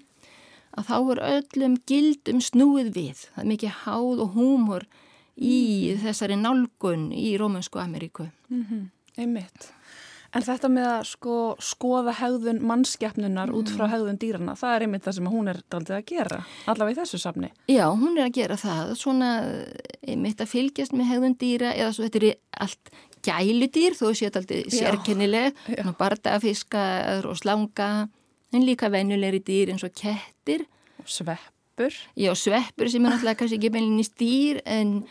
[0.76, 4.88] að þá er öllum gildum snúið við það er mikið háð og húmor
[5.36, 5.58] í
[6.02, 8.28] þessari nálgun í Rómansku Ameríku.
[8.48, 8.90] Mm -hmm.
[9.16, 9.72] Einmitt.
[10.32, 13.56] En þetta með að sko, skoða hegðun mannskeppnunar mm.
[13.58, 13.92] út frá mhm.
[13.92, 16.38] hegðun dýrana, það er einmitt það sem hún er daldið að gera,
[16.72, 17.50] allavega í þessu safni.
[17.68, 19.28] Já, hún er að gera það, svona
[20.08, 22.92] einmitt að fylgjast með hegðun dýra eða svo þetta er allt
[23.28, 25.60] gæludýr, þó séu þetta alltaf sérkennileg,
[26.00, 27.90] bardafiskar og slanga,
[28.52, 30.66] en líka venjulegri dýr eins og kettir.
[31.02, 31.96] Og sveppur.
[32.18, 35.02] Já, sveppur sem er náttúrulega kannski ekki meðlinni stýr en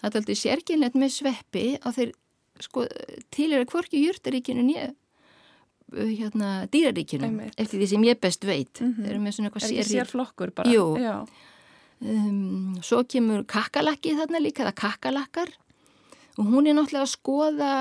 [0.00, 2.16] það er alltaf sérkynlegt með sveppi að þeir
[2.64, 2.86] sko,
[3.34, 7.56] til er að hvorki júrtaríkinu nýja uh, hérna, dýraríkinu Einmitt.
[7.56, 9.04] eftir því sem ég best veit mm -hmm.
[9.04, 9.76] þeir eru með svona eitthvað sér...
[9.76, 10.70] Er ekki sérflokkur bara?
[10.70, 10.86] Jú.
[12.00, 15.50] Um, svo kemur kakalakki þarna líka, það kakalakkar
[16.38, 17.72] og hún er náttúrulega að skoða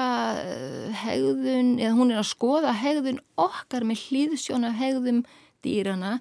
[0.42, 5.24] uh, hegðun, eða hún er að skoða hegðun okkar með hlýðsjóna hegðum
[5.66, 6.20] dýrana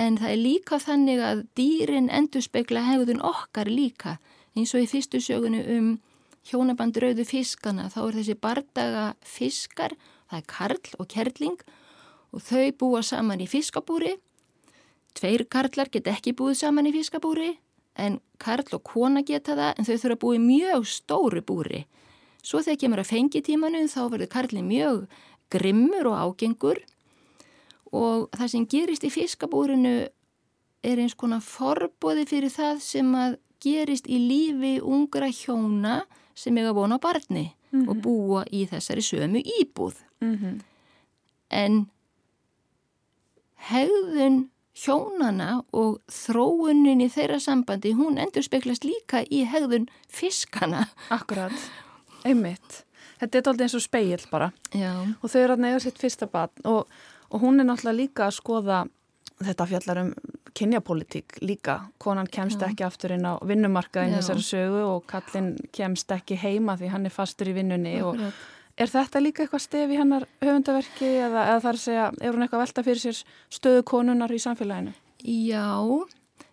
[0.00, 4.18] en það er líka þannig að dýrin endur spekla hegðun okkar líka.
[4.56, 5.90] Eins og í fyrstu sögunu um
[6.48, 9.94] hjónaband rauðu fiskana þá er þessi bardaga fiskar
[10.30, 11.58] það er karl og kerling
[12.30, 14.16] og þau búa saman í fiskabúri.
[15.18, 17.56] Tveir karlar get ekki búið saman í fiskabúri
[17.96, 21.84] en karl og kona geta það en þau þurfa að búið mjög stóru búri
[22.42, 25.04] svo þegar kemur að fengi tímanu þá verður karlin mjög
[25.50, 26.80] grimmur og ágengur
[27.92, 29.94] og það sem gerist í fiskabúrinu
[30.86, 36.00] er eins konar forbóði fyrir það sem að gerist í lífi ungra hjóna
[36.38, 37.88] sem eiga vona á barni mm -hmm.
[37.90, 39.94] og búa í þessari sömu íbúð.
[40.20, 40.60] Mm -hmm.
[41.50, 41.90] En
[43.56, 50.86] hegðun hjónana og þróunin í þeirra sambandi, hún endur speklast líka í hegðun fiskana.
[51.12, 51.56] Akkurat,
[52.24, 52.84] einmitt.
[53.20, 54.52] Þetta er alltaf eins og speil bara.
[54.72, 54.92] Já.
[55.20, 56.88] Og þau eru að neyja sitt fyrsta barn og,
[57.28, 58.84] og hún er náttúrulega líka að skoða
[59.40, 60.14] þetta fjallar um
[60.56, 62.68] kynjapolítík líka, konan kemst Já.
[62.68, 67.14] ekki aftur inn á vinnumarkaðin þessari sögu og kallin kemst ekki heima því hann er
[67.14, 68.24] fastur í vinnunni Já, og
[68.76, 72.64] er þetta líka eitthvað stef í hannar höfundaverki eða, eða þar segja, er hún eitthvað
[72.66, 73.20] velta fyrir sér
[73.52, 74.94] stöðu konunar í samfélaginu?
[75.20, 75.66] Já,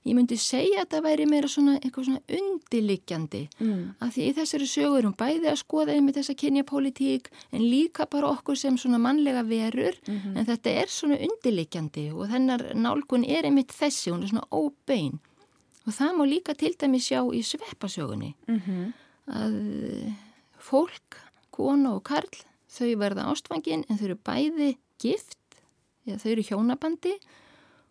[0.08, 3.80] ég myndi segja að það væri meira svona eitthvað svona undirlikjandi mm.
[4.03, 8.34] að því í þessari sögur erum bæði að skoða einmitt þessa kynjapolítík en líka bara
[8.36, 10.38] okkur sem svona mannlega verur mm -hmm.
[10.38, 15.19] en þetta er svona undirlikjandi og þennar nálgun er einmitt þessi, hún er svona óbein
[15.88, 18.93] og það má líka til dæmi sjá í sveppasögunni mm -hmm.
[19.27, 19.53] að
[20.60, 21.15] fólk,
[21.57, 25.37] kona og karl þau verða ástfangin en þau eru bæði gift
[26.07, 27.13] eða þau eru hjónabandi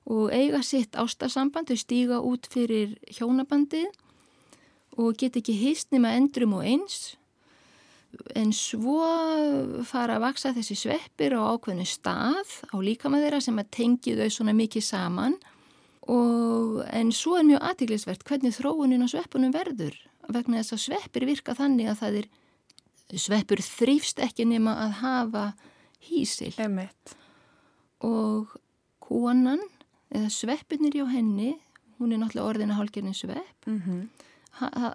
[0.07, 3.89] og eiga sitt ástarsamband, þau stíga út fyrir hjónabandið
[4.97, 7.17] og get ekki hýst nema endrum og eins.
[8.39, 9.03] En svo
[9.85, 14.31] fara að vaksa þessi sveppir á ákveðinu stað á líkama þeirra sem að tengi þau
[14.33, 15.37] svona mikið saman.
[16.07, 19.99] Og en svo er mjög aðtiklisvert hvernig þróunin á sveppunum verður
[20.33, 22.29] vegna þess að sveppir virka þannig að það er
[23.15, 25.45] sveppur þrýfst ekki nema að hafa
[26.09, 27.15] hísil Emitt.
[28.03, 28.57] og
[29.03, 29.63] konan
[30.11, 31.55] eða sveppinir hjá henni
[32.01, 34.09] hún er náttúrulega orðina hálfgerðin svepp mm -hmm.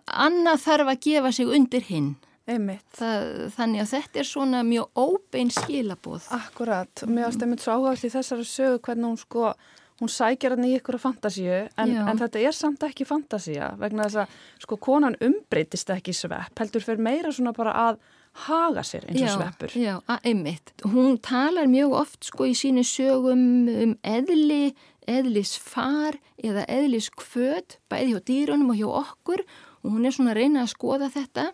[0.05, 2.15] Anna þarf að gefa sig undir hinn.
[2.47, 8.09] Það, þannig að þetta er svona mjög óbein skilabóð Akkurat, mér ást einmitt svo áherslu
[8.09, 9.53] í þessari sögu hvernig hún sko
[10.01, 14.07] hún sækjar hann í ykkur að fantasíu en, en þetta er samt ekki fantasía vegna
[14.07, 18.01] þess að sko konan umbreytist ekki svepp, heldur fyrir meira svona bara að
[18.47, 19.73] haga sér eins og já, sveppur.
[19.75, 20.71] Já, einmitt.
[20.87, 24.71] Hún talar mjög oft sko í sínu sögum um eðli,
[25.09, 29.43] eðlisfar eða eðliskvöð, bæði hjá dýrunum og hjá okkur
[29.81, 31.49] og hún er svona að reyna að skoða þetta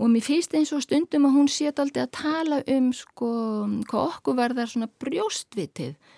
[0.00, 3.30] og mér finnst eins og stundum að hún sé aldrei að tala um sko
[3.90, 6.16] hvað okkur verðar svona brjóstvitið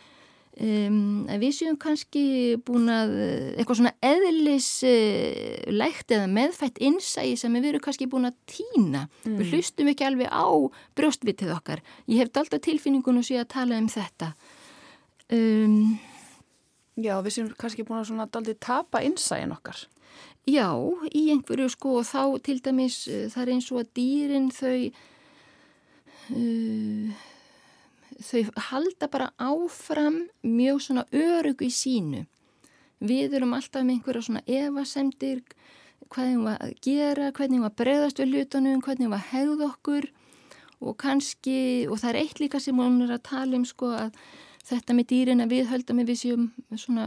[0.52, 3.14] Um, við séum kannski búin að
[3.56, 9.06] eitthvað svona eðlislægt uh, eða meðfætt innsægi sem við erum kannski búin að týna.
[9.24, 9.38] Mm.
[9.40, 10.44] við hlustum ekki alveg á
[10.98, 11.80] brjóstvitið okkar.
[12.04, 14.34] Ég hef alltaf tilfinningun og sé að tala um þetta.
[15.32, 15.96] Um,
[17.00, 19.88] Já, við séum kannski búin að svona aldrei tapa innsægin okkar.
[20.44, 20.68] Já,
[21.16, 24.76] í einhverju sko og þá til dæmis uh, það er eins og að dýrin þau
[26.36, 27.31] uh,
[28.26, 32.24] þau halda bara áfram mjög svona örugu í sínu.
[33.02, 35.42] Við erum alltaf með einhverja svona evasemdir,
[36.08, 39.18] hvað við varum að gera, hvernig við varum að bregðast við hlutunum, hvernig við varum
[39.18, 40.08] að hegða okkur
[40.82, 41.58] og kannski,
[41.88, 44.16] og það er eitt líka sem hún er að tala um sko að
[44.66, 47.06] þetta með dýrin að við höldum við séum svona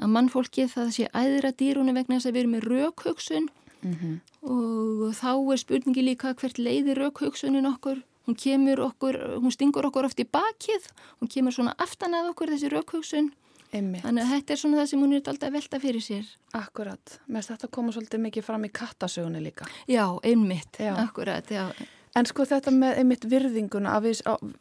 [0.00, 3.46] að mannfólki það sé æðra dýrunum vegna þess að við erum með raukhugsun
[3.82, 4.16] mm -hmm.
[4.42, 10.08] og þá er spurningi líka hvert leiði raukhugsunin okkur hún kemur okkur, hún stingur okkur
[10.08, 10.86] oft í bakið,
[11.20, 13.32] hún kemur svona aftan að okkur þessi raukhugsun
[13.74, 16.30] þannig að þetta er svona það sem hún er alltaf velta fyrir sér.
[16.54, 19.66] Akkurat, með þetta koma svolítið mikið fram í kattasögunni líka.
[19.90, 20.94] Já, einmitt, já.
[21.02, 21.66] akkurat, já.
[22.14, 24.20] En sko þetta með einmitt virðinguna að við,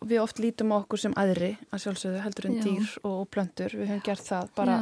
[0.09, 2.63] við oft lítum á okkur sem aðri að sjálfsögðu heldur en já.
[2.65, 4.77] dýr og, og plöndur, við höfum gert það bara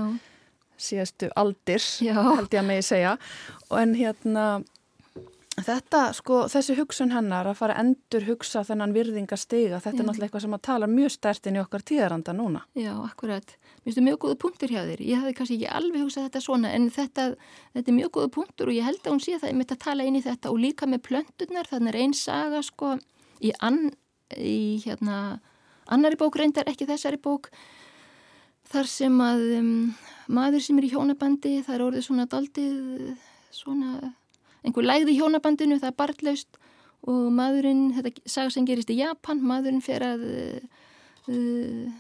[0.82, 3.18] síðastu aldir, held ég að megi segja
[3.78, 4.46] en hérna
[5.60, 10.00] Þetta, sko, þessi hugsun hennar að fara að endur hugsa þennan virðingastega, þetta Já.
[10.00, 12.62] er náttúrulega eitthvað sem að tala mjög stertinn í okkar tíðaranda núna.
[12.80, 13.52] Já, akkurat.
[13.60, 15.04] Mér finnst það mjög góða punktur hjá þér.
[15.04, 17.26] Ég hafði kannski ekki alveg hugsað þetta svona, en þetta,
[17.76, 19.82] þetta er mjög góða punktur og ég held að hún sé það, ég mitt að
[19.84, 22.94] tala inn í þetta og líka með plöndunar, þannig er einn saga, sko,
[23.44, 23.82] í, an,
[24.40, 25.20] í hérna,
[25.92, 27.52] annari bók reyndar, ekki þessari bók,
[28.72, 29.76] þar sem að um,
[30.32, 33.14] maður sem er í hjónabandi, það er orðið svona daldið,
[33.52, 34.16] svona
[34.66, 36.62] einhver lægði hjónabandinu, það er barndlaust
[37.10, 40.26] og maðurinn, þetta saga sem gerist í Japan, maðurinn fer að
[41.32, 41.92] uh,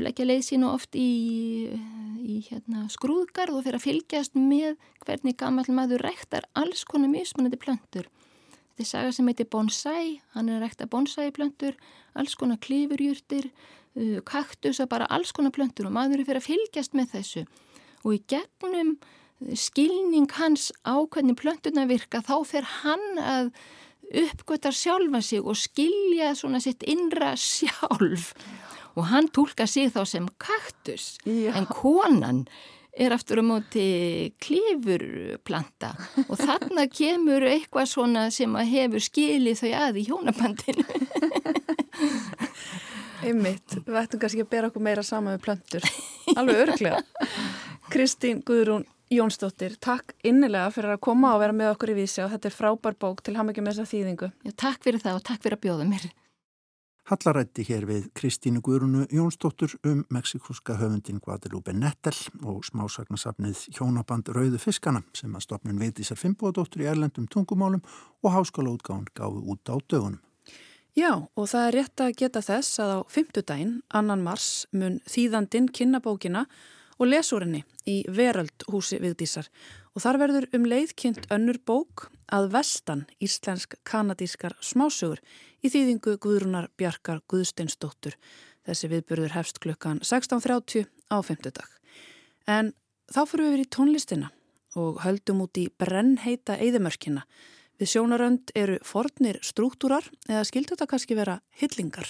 [0.00, 1.68] leggja leið sína oft í,
[2.24, 7.60] í hérna, skrúðgarð og fer að fylgjast með hvernig gammal maður rektar alls konar mismunandi
[7.60, 8.08] plöntur.
[8.76, 11.76] Þetta er saga sem heitir bonsai, hann er að rekta bonsai plöntur,
[12.16, 13.50] alls konar klifurjúrtir,
[14.00, 17.46] uh, kaktus og bara alls konar plöntur og maðurinn fer að fylgjast með þessu
[18.06, 18.96] og í gegnum
[19.54, 23.50] skilning hans á hvernig plöntuna virka þá fer hann að
[24.06, 28.32] uppgötar sjálfa sig og skilja svona sitt innra sjálf.
[28.96, 31.18] Og hann tólka sig þá sem kaktus.
[31.26, 31.52] Já.
[31.52, 32.46] en konan
[32.96, 35.92] er aftur á móti klifurplanta.
[36.30, 40.86] Og þarna kemur eitthvað svona sem að hefur skilið þau að í hjónabandinu.
[43.26, 45.86] Einmitt, við ættum kannski að bera okkur meira sama með plöntur,
[46.36, 47.00] alveg örglega
[47.90, 52.32] Kristín Guðrún Jónsdóttir, takk innilega fyrir að koma og vera með okkur í vísi og
[52.32, 54.28] þetta er frábær bók til ham ekki með þessa þýðingu.
[54.42, 56.06] Já, takk fyrir það og takk fyrir að bjóða mér.
[57.06, 64.58] Hallarætti hér við Kristínu Guðrunu Jónsdóttur um meksikóska höfundin Guadalupe Nettel og smásagnasafnið Hjónaband Rauðu
[64.58, 67.86] Fiskana sem að stopnun veitísar Fimboadóttur í erlendum tungumálum
[68.26, 70.18] og háskóla útgáðan gáðu út á dögunum.
[70.98, 75.70] Já, og það er rétt að geta þess að á fymtudaginn, annan mars, mun þýðandin
[75.70, 76.48] kynna bókina
[76.96, 79.48] og lesúrinni í Veröldhúsi viðdísar
[79.94, 85.22] og þar verður um leiðkynnt önnur bók að vestan íslensk-kanadískar smásögur
[85.62, 88.16] í þýðingu Guðrunar Bjarkar Guðsteinsdóttur.
[88.66, 91.70] Þessi viðburður hefst klukkan 16.30 á 50 dag.
[92.46, 92.72] En
[93.12, 94.32] þá fyrir við í tónlistina
[94.76, 97.24] og höldum út í brennheita eðimörkina.
[97.80, 102.08] Við sjónarönd eru fornir struktúrar eða skildur þetta kannski vera hillingar.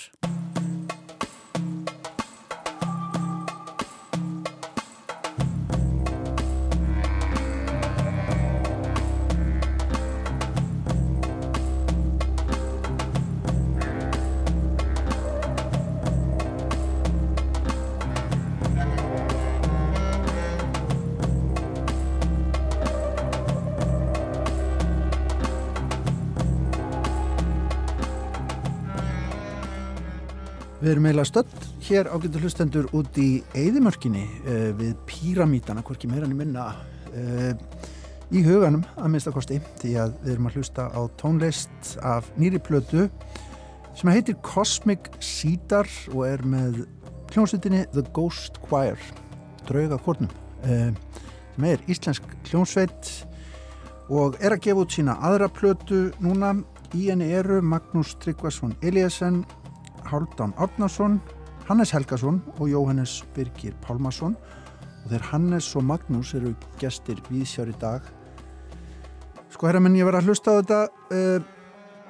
[30.86, 36.28] Við erum eiginlega stöld hér ágættu hlustendur út í Eidimörkinni uh, við píramítana, hvorki meira
[36.28, 36.66] en minna
[37.10, 37.56] uh,
[38.30, 43.08] í huganum að minnstakosti því að við erum að hlusta á tónlist af nýri plötu
[43.98, 46.84] sem heitir Cosmic Cedar og er með
[47.34, 49.02] hljómsveitinni The Ghost Choir
[49.66, 50.30] draugakórnum
[50.70, 50.94] eh,
[51.56, 53.12] sem er íslensk hljómsveit
[54.06, 56.60] og er að gefa út sína aðra plötu núna.
[56.94, 59.40] Í henni eru Magnús Tryggvason Eliasson
[60.10, 61.20] Háldan Árnason
[61.66, 64.36] Hannes Helgason og Jóhannes Birgir Pálmason.
[65.04, 68.06] Og þeir Hannes og Magnús eru gestir viðsjár í dag
[69.56, 70.80] sko herra menn ég var að hlusta á þetta
[71.16, 71.52] uh,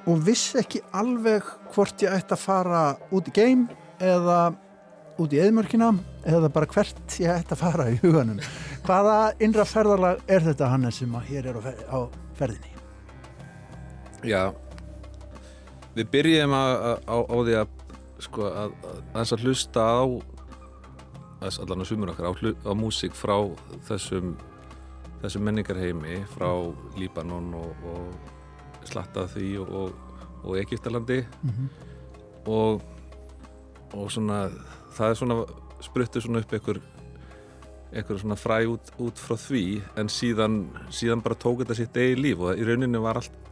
[0.07, 2.81] og vissi ekki alveg hvort ég ætti að fara
[3.15, 3.67] út í geim
[4.03, 4.51] eða
[5.17, 5.93] út í eðmörkina
[6.27, 8.41] eða bara hvert ég ætti að fara í huganum.
[8.85, 11.99] Hvaða innra ferðarlag er þetta Hannes sem að hér er á
[12.37, 12.73] ferðinni?
[14.27, 14.51] Já.
[15.95, 16.63] Við byrjum á,
[16.99, 17.76] á, á því að
[18.23, 18.75] sko að
[19.13, 20.03] þess að hlusta á
[21.41, 22.33] þess allan að sumur okkar á,
[22.65, 23.35] á músík frá
[23.89, 24.35] þessum
[25.21, 26.49] þessum menningarheimi frá
[26.97, 29.95] Líbanon og, og slattað því og,
[30.43, 31.67] og Egiptalandi mm -hmm.
[32.45, 32.81] og
[33.93, 34.49] og svona
[34.97, 35.45] það er svona
[35.81, 36.81] spruttu svona upp einhver
[37.93, 42.19] einhver svona fræ út, út frá því en síðan, síðan bara tók þetta sitt eigi
[42.19, 43.46] líf og í rauninni var allt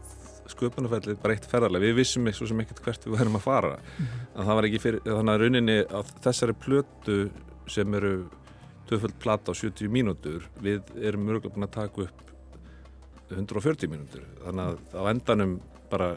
[0.52, 3.76] sköpunarfællið bara eitt ferðarlega við vissum ekki svo sem ekkert hvert við værum að fara.
[3.76, 4.26] Mm -hmm.
[4.36, 7.18] en það var ekki fyrir, þannig að rauninni á þessari plötu
[7.68, 8.14] sem eru
[8.90, 12.22] töföld plata á 70 mínútur við erum mörgulega búin að taka upp
[13.32, 14.24] 140 mínútur.
[14.44, 16.16] Þannig að á endanum bara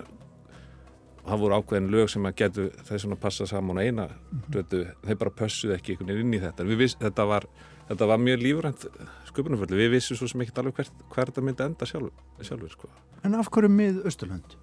[1.29, 4.95] það voru ákveðin lög sem að getu þess að passa saman á eina mm -hmm.
[5.07, 6.65] þeir bara pössuð ekki einhvern veginn inn í þetta.
[6.65, 7.47] Viss, þetta, var,
[7.89, 8.87] þetta var mjög lífrænt
[9.31, 12.91] sköpunarfællið, við vissum svo sem ekki alveg hvert, hvert þetta myndi enda sjálf, sjálfur sko.
[13.25, 14.57] En af hverju mið Östurlund?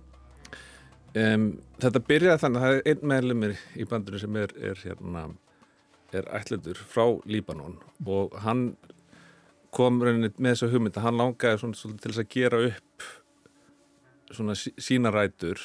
[1.16, 1.46] Um,
[1.80, 5.30] þetta byrjaði þannig að það er einn meðlumir í bandinu sem er, er, hérna,
[6.12, 8.66] er ætlendur frá Líbanon og hann
[9.76, 13.08] kom rauninni með þessu hugmynd að hann langaði svona, svona, til að gera upp
[14.36, 15.62] svona sína rætur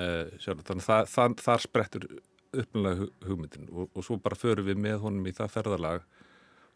[0.00, 2.08] uh, sjálf, þannig að það, þar sprettur
[2.52, 6.08] uppmjölega hugmyndin og, og svo bara förum við með honum í það ferðarlag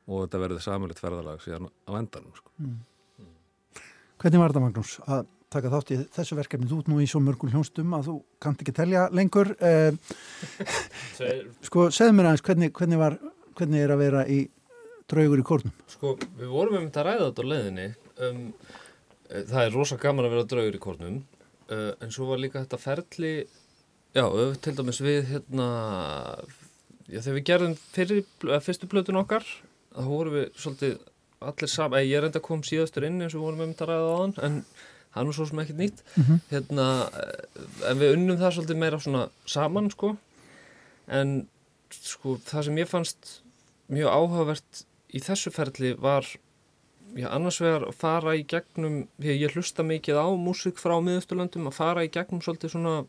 [0.07, 2.53] og þetta verður samverðið ferðarlag síðan á endanum sko.
[2.63, 2.77] mm.
[4.17, 6.69] Hvernig var þetta Magnús að taka þátt í þessu verkefni?
[6.71, 9.53] Þú ert nú í svo mörgul hljónstum að þú kannt ekki telja lengur.
[9.61, 9.93] Eh,
[11.69, 13.19] sko, segð mér aðeins, hvernig, hvernig, var,
[13.59, 14.41] hvernig er að vera í
[15.11, 15.77] draugur í kórnum?
[15.93, 17.87] Sko, við vorum um þetta að ræða þetta á leðinni.
[18.17, 18.43] Um,
[19.29, 21.21] eh, það er rosa gaman að vera draugur í kórnum,
[21.69, 23.35] uh, en svo var líka þetta ferli,
[24.17, 24.25] já,
[24.65, 25.69] til dæmis við, hérna,
[27.05, 28.25] já, þegar við gerðum fyrir,
[28.65, 29.45] fyrstu blötun okkar,
[29.97, 30.99] þá vorum við svolítið
[31.47, 34.13] allir saman, ég er enda kom síðastur inn eins og vorum við um þetta ræða
[34.13, 34.61] á hann en
[35.17, 36.03] það er nú svo sem ekkert nýtt.
[36.15, 36.41] Mm -hmm.
[36.51, 36.87] hérna,
[37.23, 40.17] eh, en við unnum það svolítið meira svona saman sko.
[41.09, 41.49] En
[41.91, 43.43] sko það sem ég fannst
[43.89, 46.27] mjög áhugavert í þessu ferli var
[47.15, 51.69] já, annars vegar að fara í gegnum ég, ég hlusta mikið á músík frá miðusturlöndum
[51.71, 53.07] að fara í gegnum svolítið svona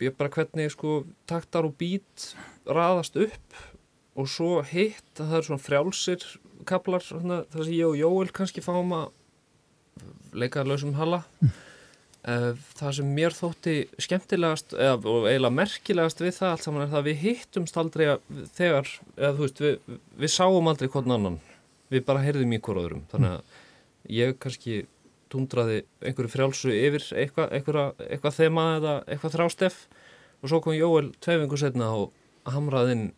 [0.00, 2.32] ég bara hvernig sko taktar og bít
[2.66, 3.60] raðast upp
[4.18, 6.28] og svo hitt að það er svona frjálsir
[6.68, 9.10] kaplar þar sem ég og Jóel kannski fáum að
[10.36, 11.24] leika lausum hala.
[11.40, 11.58] Mm.
[12.76, 16.98] það sem mér þótti skemmtilegast eða, og eiginlega merkilegast við það allt saman er það
[16.98, 18.04] að við hittumst aldrei
[18.58, 21.38] þegar, eða þú veist, við, við sáum aldrei hvern annan,
[21.88, 23.56] við bara heyrðum í hver öðrum, þannig að
[24.20, 24.82] ég kannski
[25.32, 29.80] tundraði einhverju frjálsu yfir eitthvað eitthva, eitthva þema eða eitthvað þrástef.
[30.40, 32.12] Og svo kom Jóel tveifingu setna og
[32.48, 33.10] hamraðinn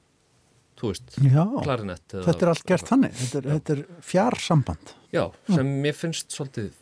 [0.82, 1.16] þú veist,
[1.62, 4.94] klarinett Þetta er allt gert þannig, þetta er, þetta er fjarsamband.
[5.14, 5.74] Já, sem já.
[5.86, 6.72] mér finnst svolítið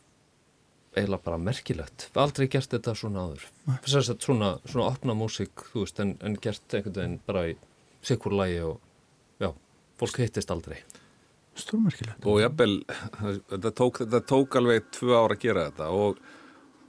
[0.97, 2.09] eiginlega bara merkilegt.
[2.19, 3.45] Aldrei gert þetta svona áður.
[3.87, 7.55] Svona, svona opna músík veist, en, en gert einhvern veginn bara í
[8.07, 8.81] sikkur lægi og
[9.43, 9.53] já,
[10.01, 10.81] fólk hittist aldrei.
[11.61, 12.25] Stórmerkilegt.
[12.25, 12.81] Og jafnvel,
[13.53, 16.21] þetta tók, þetta tók alveg tvö ára að gera þetta og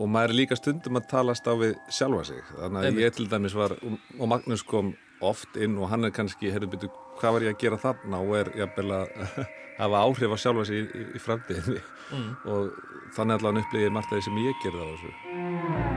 [0.01, 2.41] og maður er líka stundum að talast á við sjálfa sig.
[2.55, 3.03] Þannig að Einmitt.
[3.03, 6.89] ég til dæmis var og Magnús kom oft inn og hann er kannski, heyrðu byrju,
[7.19, 8.21] hvað var ég að gera þarna?
[8.21, 9.15] Og er jafnvel að
[9.81, 11.83] hafa áhrif á sjálfa sig í, í, í framtíðinni.
[12.11, 12.31] Mm.
[12.51, 12.71] og
[13.15, 15.90] þannig allavega upplýðið margt af því sem ég gerði á þessu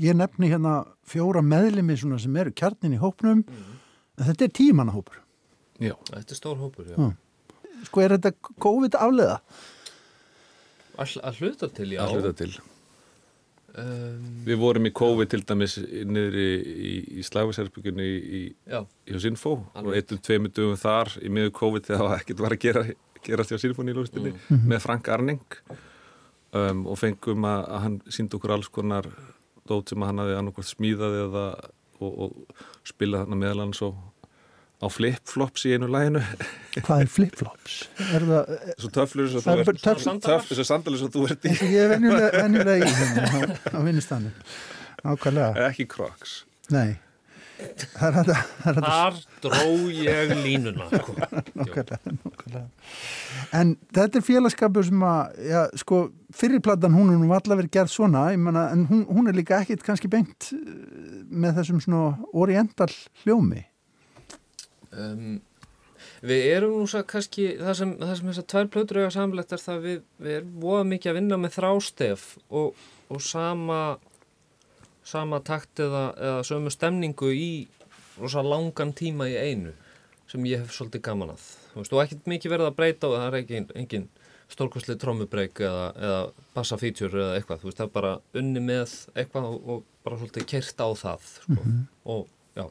[0.00, 5.20] ég nefni hérna fjóra meðlimi svona sem eru kjarnin í hópnum en þetta er tímanahópur
[5.80, 6.96] Já, Þetta er stór hópur, já.
[6.98, 7.84] Mm.
[7.88, 9.38] sko er þetta COVID afleða?
[11.00, 12.02] All, að hluta til, já.
[12.04, 12.50] að hluta til.
[13.70, 16.48] Um, Við vorum í COVID til dæmis niður í,
[16.90, 18.82] í, í slagvæsherbyggjunni í, í, já,
[19.22, 22.82] Sinfó og eittum tveimur dögum þar í miður COVID þegar ekkert var að gera,
[23.24, 28.36] gerast hjá Sinfóni í lústinni með Frank Arning um, og fengum að, að hann síndi
[28.36, 29.08] okkur alls konar
[29.70, 31.44] dót sem hann hafi annarkvæmt smíðaði eða
[32.00, 33.88] og, og spila þarna meðal hans á,
[34.80, 36.22] á flip-flops í einu læginu
[36.86, 37.76] Hvað er flip-flops?
[38.10, 41.54] Er það, svo töflur Það þú er ert og sandalur sem þú ert í.
[41.74, 43.44] Ég er venjulega, í hérna
[43.74, 44.34] á, vinnustanum
[45.00, 46.42] ákvæmlega, ekki crocs.
[46.74, 46.98] Nei
[47.96, 51.14] þar dró ég línuna, sko.
[51.58, 52.64] nákvæmlega, nákvæmlega.
[53.56, 56.00] En þetta er félagskapur sem að, já, sko,
[56.36, 59.84] fyrirplatan hún nú allavega verið gerð svona, ég menna, en hún, hún er líka ekkit
[59.86, 60.66] kannski bengt eh,
[61.30, 62.90] með þessum svona oriental
[63.24, 63.64] hljómi.
[64.90, 65.38] Um,
[66.26, 69.62] við erum nú svo kannski, það sem, það sem þessar tvær plötur eiga samlegt er
[69.62, 73.80] það að við, við erum voða mikið að vinna með þrástef og, og sama,
[75.06, 77.50] sama takt eða, eða sömu stemningu í
[78.20, 79.74] rosa langan tíma í einu
[80.30, 81.44] sem ég hef svolítið gaman að.
[81.72, 84.08] Þú veist, og ekkert mikið verið að breyta og það er ekki engin
[84.50, 86.20] stórkostli trommubreik eða, eða
[86.54, 90.18] bassa feature eða eitthvað, þú veist, það er bara unni með eitthvað og, og bara
[90.20, 91.66] svolítið kert á það, sko,
[92.14, 92.64] og já,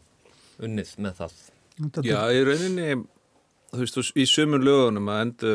[0.67, 1.37] unnið með það.
[2.03, 2.87] Já, í rauninni,
[3.71, 5.53] þú veist, í sömur lögunum að enda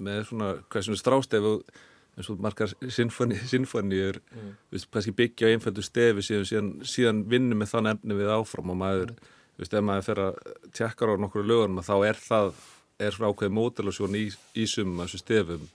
[0.00, 1.80] með svona, hvað sem er strástef og
[2.20, 4.54] eins og margar sinfoni, sinfoníur, mm.
[4.92, 8.80] kannski byggja á einfældu stefi síðan, síðan, síðan vinnu með þann efni við áfram og
[8.80, 9.14] maður,
[9.56, 10.40] þú veist, ef maður fer að
[10.76, 12.64] tjekkar á nokkru lögunum þá er það,
[13.00, 14.24] er svona ákveðið mótilasjón í,
[14.60, 15.68] í sumum af þessu stefum.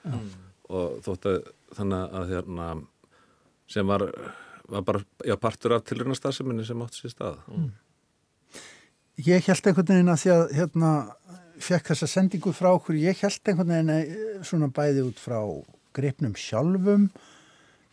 [0.66, 1.40] Og þótt að
[1.78, 2.68] þannig að hérna,
[3.70, 4.06] sem var,
[4.72, 7.42] var bara, já, partur af tilruna starfseminni sem átti sér stað.
[9.26, 10.92] Ég held einhvern veginn að því að hérna
[11.64, 14.16] fekk þessa sendingu frá okkur, ég held einhvern veginn eh,
[14.46, 15.40] svona bæði út frá
[15.96, 17.10] gripnum sjálfum,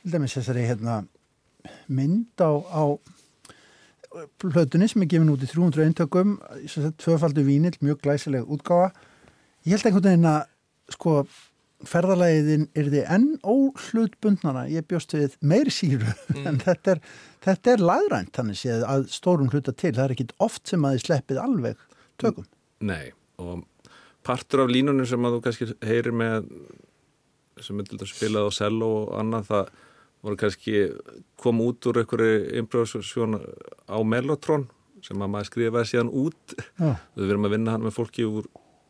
[0.03, 1.03] til dæmis þessari hérna
[1.89, 2.85] mynd á, á
[4.43, 6.37] plötunni sem er gefin út í 300 eintökum,
[7.01, 8.91] tvöfaldu vínill, mjög glæsileg útgáfa.
[9.65, 10.43] Ég held einhvern veginn að
[10.93, 11.15] sko
[11.89, 16.13] ferðalæðin er þið enn óhlutbundnana, ég bjóst við meiri síru,
[16.47, 17.03] en þetta er,
[17.47, 20.99] þetta er lagrænt þannig séð að stórum hluta til, það er ekkit oft sem að
[20.99, 21.85] þið sleppið alveg
[22.23, 22.47] tökum.
[22.83, 23.65] Nei, og
[24.27, 26.47] partur af línunum sem að þú kannski heyrir með
[27.63, 29.73] sem er til dæmis spilað á cello og annað það
[30.23, 30.75] voru kannski
[31.43, 33.41] kom út úr einhverju improvisasjón
[33.91, 34.69] á Mellotron
[35.03, 36.55] sem að maður skrifaði síðan út.
[36.79, 36.93] Já.
[37.19, 38.47] við verum að vinna hann með fólki úr,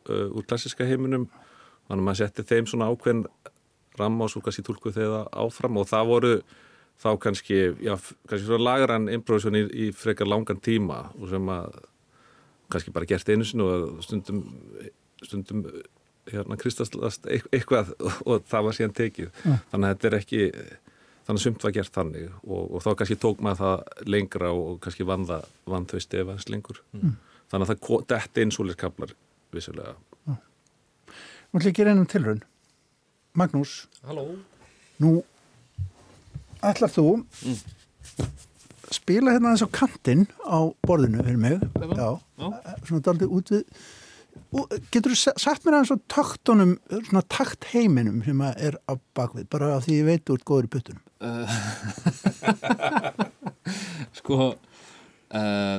[0.09, 1.25] uh, úr klassiska heiminum.
[1.87, 3.23] Þannig að maður setti þeim svona ákveðin
[3.97, 5.79] ramma og svo kannski tólkuð þeirra áfram.
[5.81, 6.35] Og það voru
[7.01, 7.95] þá kannski, já,
[8.29, 11.81] kannski svona lagrann improvisasjón í, í frekar langan tíma og sem að
[12.73, 14.45] kannski bara gert einu sinu og stundum
[15.23, 15.65] stundum
[16.31, 17.93] hérna kristallast eitthvað
[18.29, 20.41] og, það var síðan tekið þannig að þetta er ekki
[21.23, 24.63] þannig að sumt var gert þannig og, og þá kannski tók maður það lengra og,
[24.73, 25.45] og kannski vann, það,
[25.75, 29.15] vann þau stefans lengur þannig að það detti inn svoleiðis kaplar
[29.53, 29.95] vissulega
[31.53, 32.39] Nú ætlum ég að gera einum tilraun.
[33.37, 33.71] Magnús,
[34.01, 34.23] Halló?
[34.97, 35.19] nú
[36.65, 37.03] ætlar þú
[38.89, 41.61] spila hérna eins á kantinn á borðinu fyrir mig.
[41.77, 42.09] Já.
[42.17, 42.47] Já.
[42.87, 43.61] Svona daldið út við
[44.93, 49.79] getur þú sagt mér aðeins á taktunum svona takt heiminum sem er á bakvið, bara
[49.83, 51.03] því ég veit úr góður í puttunum.
[54.19, 55.77] Sko, uh,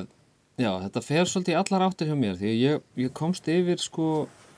[0.59, 4.05] já, þetta fer svolítið allar áttir hjá mér því ég, ég komst yfir sko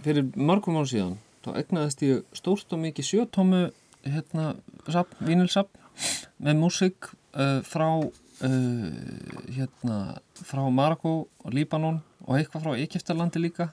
[0.06, 3.62] fyrir mörgum ára síðan þá egnaðist ég stórt og mikið sjötómu
[4.08, 4.45] hérna,
[4.88, 5.76] sapn, vínilsapn
[6.43, 8.10] með músík uh, frá uh,
[9.56, 9.98] hérna,
[10.46, 11.14] frá Marokko
[11.44, 13.72] og Líbanon og eitthvað frá Egyptalandi líka.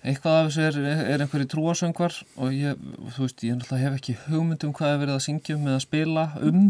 [0.00, 0.78] Eitthvað af þessu er,
[1.12, 2.78] er einhverju trúasöngvar og ég,
[3.16, 5.82] þú veist, ég náttúrulega hef ekki hugmynd um hvað er verið að syngja um eða
[5.84, 6.62] spila um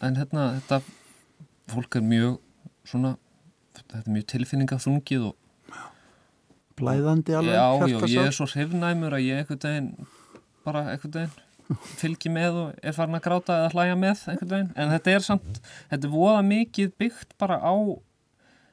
[0.00, 0.78] en hérna, þetta
[1.74, 2.38] fólk er mjög
[2.88, 3.12] svona
[3.76, 5.38] þetta er mjög tilfinningaþungið og
[6.80, 9.90] Blæðandi alveg, já, já, ég er svo hrifnæmur að ég einhvern veginn
[10.64, 11.34] bara einhvern veginn
[12.00, 15.26] fylgi með og er farin að gráta eða hlæja með einhvern veginn, en þetta er
[15.26, 15.60] samt
[15.90, 17.74] þetta er voða mikið byggt bara á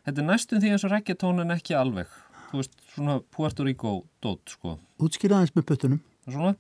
[0.05, 2.09] þetta er næstum því eins og reggaetón en ekki alveg,
[2.49, 6.01] þú veist, svona Puerto Rico dót, sko, Útskýra aðeins með puttunum.
[6.29, 6.55] svona.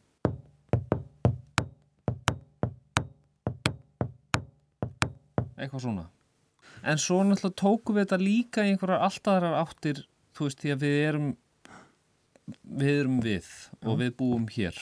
[5.59, 6.05] Eitthvað svona.
[6.87, 10.05] En svo náttúrulega tókum við þetta líka í einhverjar alltaðrar áttir
[10.39, 11.29] þú veist, því að við erum
[12.79, 13.49] við erum við
[13.83, 14.77] og við búum hér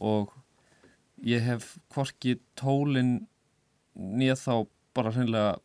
[0.00, 0.32] og
[1.24, 3.26] ég hef hvorki tólin
[3.94, 5.58] nýja þá bara hreinlega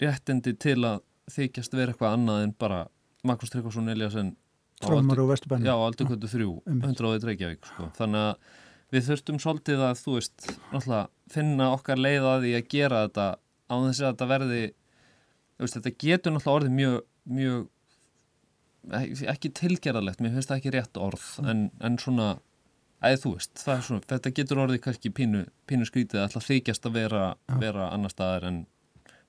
[0.00, 1.00] réttindi til að
[1.34, 2.80] þykjast vera eitthvað annað en bara
[3.26, 4.34] Magnús Tryggvason Eliasson
[4.82, 7.00] Trómar og Vesturbænum Já, aldrei kvöldu þrjú, einmitt.
[7.00, 7.86] 100 Reykjavík sko.
[7.96, 8.50] þannig að
[8.94, 13.24] við þurftum svolítið að þú veist, náttúrulega finna okkar leið að því að gera þetta
[13.66, 14.60] á þess að þetta verði
[15.58, 16.98] veist, þetta getur náttúrulega orðið mjög,
[17.40, 17.64] mjög
[19.00, 22.28] ekki- ekki tilgerðalegt, mér finnst það ekki rétt orð en, en svona
[23.04, 26.46] Æði þú veist, það er svona, þetta getur orðið kannski pínu, pínu skrítið að alltaf
[26.48, 27.24] þykjast að vera,
[27.60, 28.62] vera annar staðar en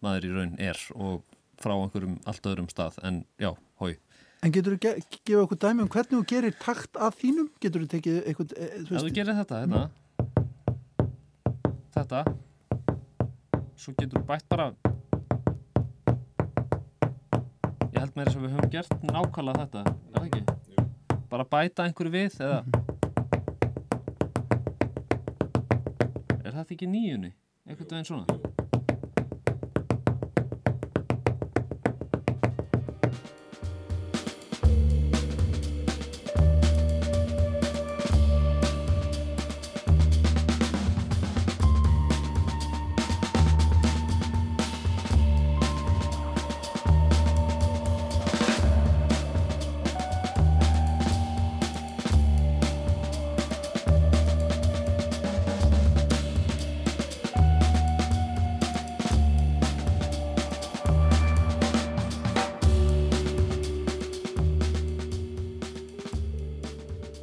[0.03, 1.25] maður í raun er og
[1.59, 3.51] frá einhverjum allt öðrum stað en já,
[3.81, 3.97] hói.
[4.45, 7.51] En getur þú ge gefa okkur dæmi um hvernig þú gerir takt að þínum?
[7.59, 9.83] Getur þú tekið eitthvað, e, þú Ef þú veist, gerir þetta, hérna.
[11.97, 12.23] Þetta.
[13.75, 14.71] Svo getur þú bætt bara.
[17.91, 19.81] Ég held með þess að við höfum gert nákvæmlega þetta.
[19.89, 20.43] Er það ekki?
[21.27, 22.86] Bara bæta einhverju við eða
[26.47, 27.33] Er þetta ekki nýjunni?
[27.67, 28.56] Eitthvað veginn svona?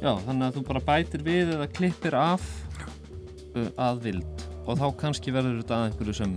[0.05, 2.43] Já, þannig að þú bara bætir við eða klippir af
[3.81, 6.35] að vild og þá kannski verður þetta að einhverju sem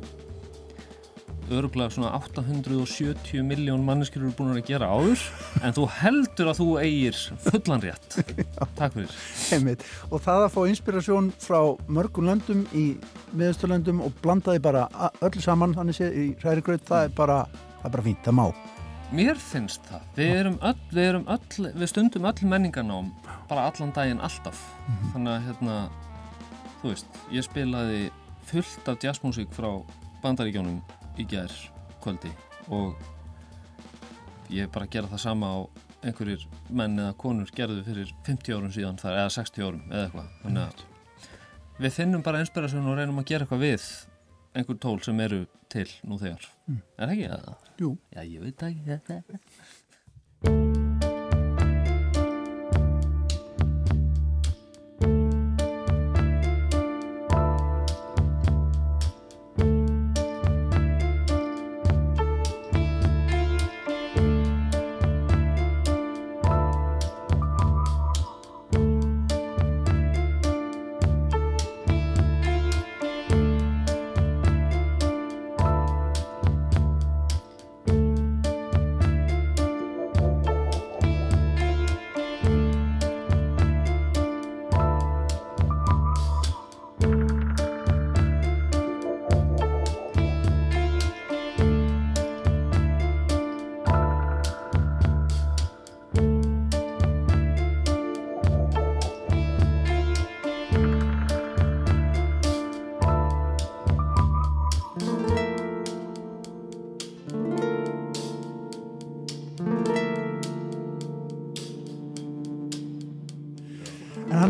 [1.52, 5.26] öruglega svona 870 miljón manneskjur eru búin að gera áður
[5.60, 8.18] en þú heldur að þú eigir fullan rétt
[8.80, 9.12] Takk fyrir
[9.58, 9.84] einmitt.
[10.08, 11.60] Og það að fá inspirasjón frá
[11.92, 12.86] mörgum löndum í
[13.34, 14.88] miðausturlöndum og blanda því bara
[15.20, 17.38] öllu saman, þannig sé í hrærigraut, það er bara,
[17.82, 18.67] það er bara fínt, það má.
[19.08, 23.06] Mér finnst það, við erum öll, við erum öll, við stundum öll menningarnám
[23.48, 24.58] bara allan daginn alltaf.
[25.14, 25.76] Þannig að hérna,
[26.82, 28.02] þú veist ég spilaði
[28.50, 29.70] fullt af jazzmúsík frá
[30.20, 30.82] bandaríkjónum
[31.16, 31.54] í gær
[32.04, 32.34] kvöldi
[32.68, 33.00] og
[34.52, 35.58] ég bara gera það sama á
[36.04, 40.30] einhverjir menn eða konur gerðu fyrir 50 árum síðan þar, eða 60 árum eða eitthvað.
[40.44, 43.88] Þannig að við finnum bara inspirasjón og reynum að gera eitthvað við
[44.58, 47.72] einhver tól sem eru til nú þegar er það ekki það?
[47.84, 47.94] Jú.
[48.14, 50.84] Já, ég veit ekki þetta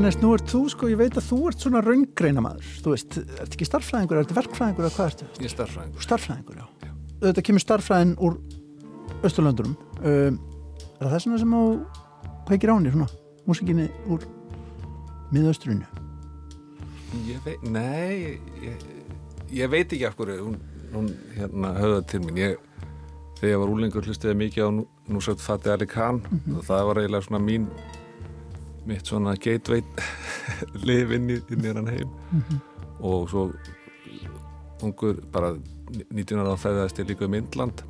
[0.09, 3.17] Hannes, nú ert þú, sko, ég veit að þú ert svona raungreina maður, þú veist,
[3.43, 5.27] ert ekki starffræðingur, ert verkfræðingur eða hvað ertu?
[5.37, 6.05] Ég er starffræðingur.
[6.07, 6.95] Starffræðingur, já.
[7.27, 8.39] Þetta kemur starffræðin úr
[9.29, 9.75] Östurlöndunum.
[10.01, 10.39] Um,
[10.95, 11.63] er það þess vegna sem á
[12.49, 13.09] kveikir áni, svona,
[13.51, 14.25] músikinni úr
[15.35, 16.07] miðausturinu?
[17.29, 18.89] Ég veit, nei, ég,
[19.61, 20.57] ég veit ekki af hverju, hún,
[20.95, 22.41] hún hérna höfða til mín.
[22.47, 22.57] Ég,
[23.43, 26.25] þegar ég var úlengur hlustiði mikið á nú, nú sætt Fatih Ali Khan
[26.57, 27.69] og það var eiginlega svona mín,
[28.89, 29.83] mitt svona gateway
[30.89, 32.15] lif inn í, inn í hann heim.
[33.05, 33.49] Og svo
[34.85, 35.53] ungur, bara
[36.13, 37.85] 19 ára fæðaðist ég líka um Indland.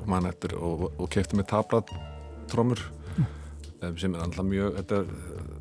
[0.00, 2.80] Og mann eftir og, og kefti með tablatrómur
[3.22, 5.60] um, sem er alltaf mjög, þetta er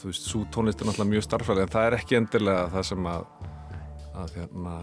[0.00, 3.08] þú veist, svo tónlist er náttúrulega mjög starfræði en það er ekki endilega það sem
[3.10, 3.24] að
[4.20, 4.74] að hérna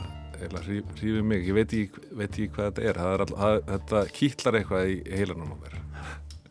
[0.65, 3.57] hríf- hrífur mig, ég veit ekki, veit ekki hvað þetta er, það er all, það,
[3.71, 5.77] þetta kýtlar eitthvað í heilanum á mér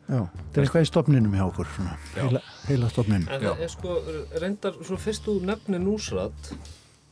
[0.06, 3.28] Já, þetta er eitthvað í stopninum hjá okkur, svona, heila, heila stopninum.
[3.34, 3.94] En það er sko,
[4.38, 6.50] reyndar, svo fyrst þú nefnir Nusrat,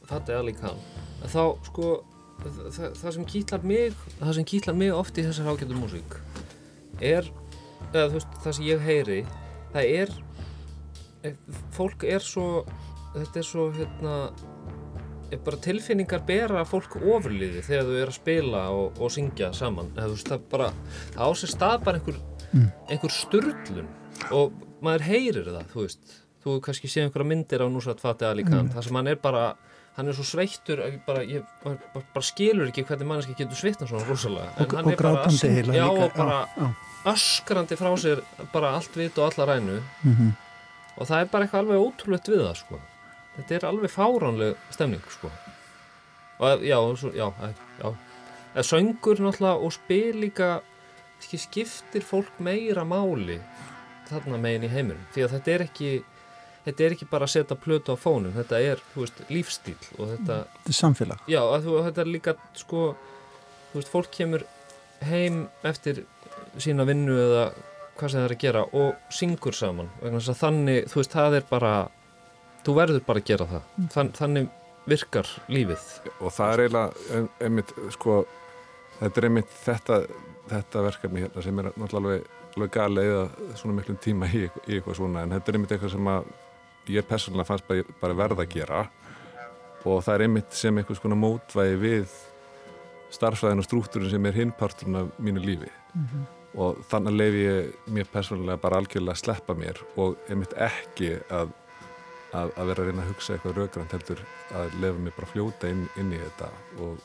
[0.06, 0.78] Fatih Ali Khan,
[1.24, 1.88] að þá sko,
[2.44, 6.18] það, það sem kýtlar mig, það sem kýtlar mig oft í þessar ágættu músík
[7.02, 7.26] er,
[7.90, 9.20] eða þú veist, það sem ég heyri,
[9.74, 10.14] það er,
[11.26, 11.38] eh,
[11.74, 12.48] fólk er svo,
[13.16, 14.18] þetta er svo, hérna,
[15.44, 19.90] bara tilfinningar bera fólk ofurliði þegar þau eru að spila og, og syngja saman.
[19.96, 20.68] Þú veist það bara
[21.16, 22.20] það á sér stað bara einhver,
[22.54, 22.70] mm.
[22.88, 23.90] einhver sturlun
[24.30, 28.46] og maður heyrir það þú veist, þú kannski sé einhverja myndir á Nusrat Fatih Ali
[28.46, 28.74] Khan, mm.
[28.76, 29.44] þar sem hann er bara
[29.94, 31.78] hann er svo sveittur bara, ég bara,
[32.14, 36.16] bara skilur ekki hvernig manneski getur sveittan svona rosalega og, og grátandi heila já, og
[36.16, 36.70] bara já, já.
[37.12, 40.32] öskrandi frá sér bara allt vit og alla rænu mm -hmm.
[40.96, 42.80] og það er bara eitthvað alveg ótrúlegt við það sko
[43.36, 45.30] þetta er alveg fáránleg stemning sko
[46.38, 47.32] og já, svo, já,
[47.82, 47.94] já
[48.54, 50.60] eða söngur náttúrulega og spil líka
[51.40, 53.38] skiptir fólk meira máli
[54.08, 55.06] þarna megin í heiminum?
[55.14, 55.90] Því að þetta er ekki
[56.64, 60.14] þetta er ekki bara að setja plötu á fónum þetta er, þú veist, lífstíl og
[60.14, 61.26] þetta þetta er samfélag.
[61.28, 62.86] Já, þú, þetta er líka, sko
[63.72, 64.46] þú veist, fólk kemur
[65.04, 66.04] heim eftir
[66.62, 67.48] sína vinnu eða
[67.98, 71.74] hvað sem það er að gera og syngur saman þannig, þú veist, það er bara
[72.64, 73.66] þú verður bara að gera það.
[73.76, 73.88] Mm.
[73.94, 74.48] Þann, þannig
[74.88, 75.84] virkar lífið.
[76.20, 78.22] Og það er eiginlega einmitt sko
[79.00, 80.00] þetta er einmitt þetta,
[80.50, 82.24] þetta verkefni hérna sem er náttúrulega
[82.54, 85.94] alveg gali eða svona miklum tíma í, í eitthvað svona en þetta er einmitt eitthvað
[85.96, 86.10] sem
[86.94, 88.84] ég persónulega fannst bara, bara verða að gera
[89.84, 92.14] og það er einmitt sem eitthvað svona mótvægi við
[93.14, 96.24] starfsvæðin og strúkturinn sem er hinparturinn af mínu lífi mm -hmm.
[96.60, 101.52] og þannig lefi ég mér persónulega bara algjörlega að sleppa mér og einmitt ekki að
[102.34, 104.22] að, að vera að reyna að hugsa eitthvað raugrand heldur
[104.58, 106.98] að lefa mig bara fljóta inn, inn í þetta og,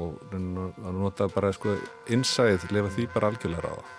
[0.00, 1.76] og að nota bara sko
[2.12, 3.90] innsæð, lefa því bara algjörlega á það.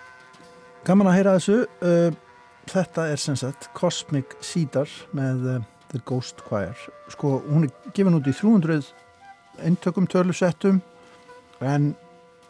[0.84, 1.58] Gaman að heyra þessu.
[1.80, 2.16] Uh,
[2.70, 5.58] þetta er sem sagt Cosmic Cedar með uh,
[5.92, 6.78] The Ghost Choir.
[7.12, 8.90] Sko hún er gefin út í 300
[9.64, 10.80] eintökum tölusettum
[11.62, 11.92] en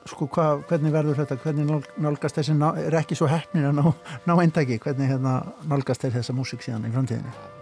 [0.08, 3.90] sko hva, hvernig verður þetta, hvernig nálgast þessi, er ekki svo hefnin að ná,
[4.28, 5.38] ná eintæki, hvernig hérna
[5.68, 7.52] nálgast þessa músík síðan í framtíðinni?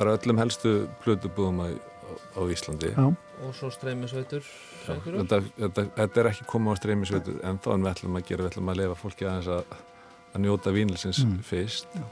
[0.00, 1.66] bara öllum helstu plötubúðum á,
[2.10, 2.90] á Íslandi.
[2.94, 3.06] Já.
[3.40, 4.44] og svo streymisveitur
[4.86, 8.44] þetta, þetta, þetta er ekki komið á streymisveitur en þá en við ætlum að gera,
[8.44, 9.74] við ætlum að lefa fólki aðeins að,
[10.34, 11.40] að njóta vínilsins mm.
[11.46, 11.96] fyrst.
[11.96, 12.04] Já.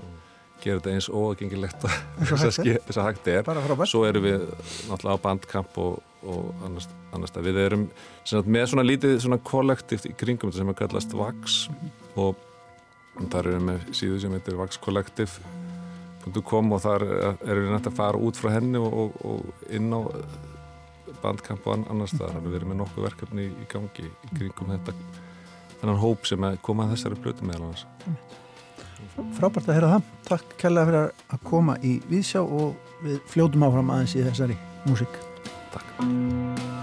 [0.63, 1.85] gera þetta eins ógengilegt
[2.19, 3.53] þess að hægt er.
[3.87, 4.49] Svo erum við
[4.89, 7.87] náttúrulega á bandkamp og, og annars, annars við erum
[8.25, 11.61] sagt, með svona lítið svona kollektivt í kringum þetta sem er kallast VAX.
[11.71, 11.95] Mm.
[12.25, 12.45] og
[13.33, 15.39] þar erum við síðu sem heitir VAX Kollektiv
[16.29, 17.05] bandkamp.com og þar
[17.47, 20.01] erum við nætt að fara út frá henni og, og inn á
[21.23, 24.95] bandkamp og annars þar við erum með nokkuð verkefni í gangi í kringum þetta
[25.81, 27.87] þennan hóp sem kom að þessari blötu meðal annars.
[29.39, 30.09] Frábært að heyra það.
[30.29, 32.75] Takk kærlega fyrir að koma í Vísjá og
[33.05, 34.59] við fljóðum áfram aðeins í þessari
[34.89, 35.23] músík.
[35.75, 36.78] Takk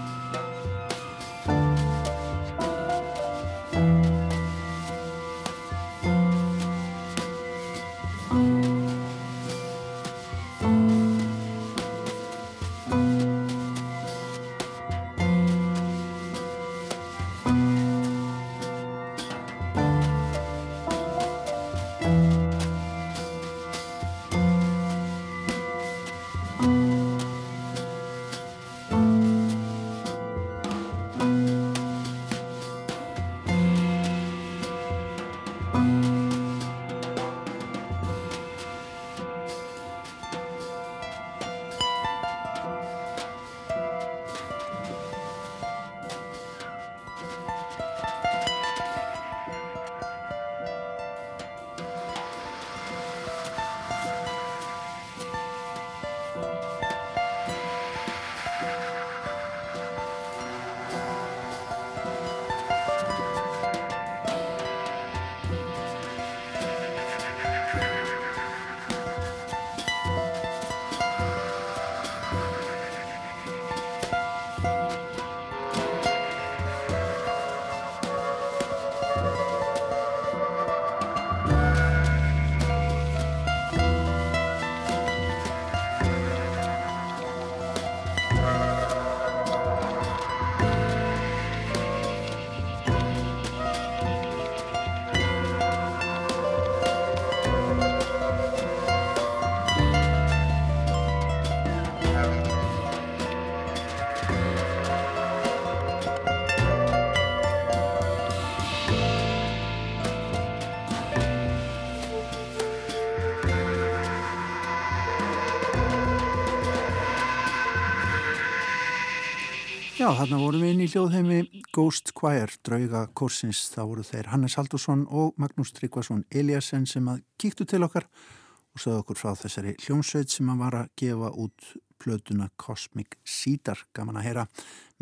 [120.06, 121.36] Já, þarna vorum við inn í hljóðheimi
[121.74, 123.64] Ghost Choir, drauga kursins.
[123.72, 128.84] Það voru þeir Hannes Haldursson og Magnús Tryggvason Eliasson sem að kíktu til okkar og
[128.84, 131.66] sagði okkur frá þessari hljómsveit sem að var að gefa út
[131.98, 134.44] plötuna Cosmic Cedar, gaman að heyra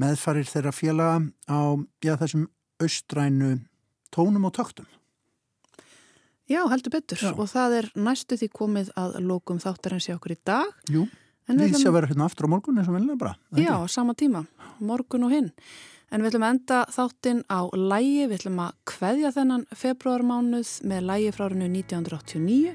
[0.00, 1.18] meðfarir þeirra félaga
[1.52, 1.60] á
[2.00, 2.46] já, þessum
[2.80, 3.50] austrænu
[4.08, 4.88] tónum og töktum.
[6.48, 7.34] Já, heldur betur Já.
[7.36, 10.72] og það er næstu því komið að lókum þáttar hans í okkur í dag.
[10.88, 11.04] Jú,
[11.48, 13.34] við séum að vera hérna aftur á morgun eins og velja bara.
[13.58, 14.46] Já, sama tíma,
[14.80, 15.50] morgun og hinn.
[16.12, 21.08] En við ætlum að enda þáttinn á lægi, við ætlum að kveðja þennan februarmánuð með
[21.10, 22.74] lægi frá árinu 1989.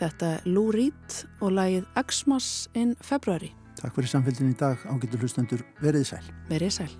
[0.00, 3.52] Þetta er Lou Reed og lægið Xmas in February.
[3.80, 6.24] Takk fyrir samfélgin í dag, ágættur hlustendur, verið sæl.
[6.48, 6.92] Verið sæl.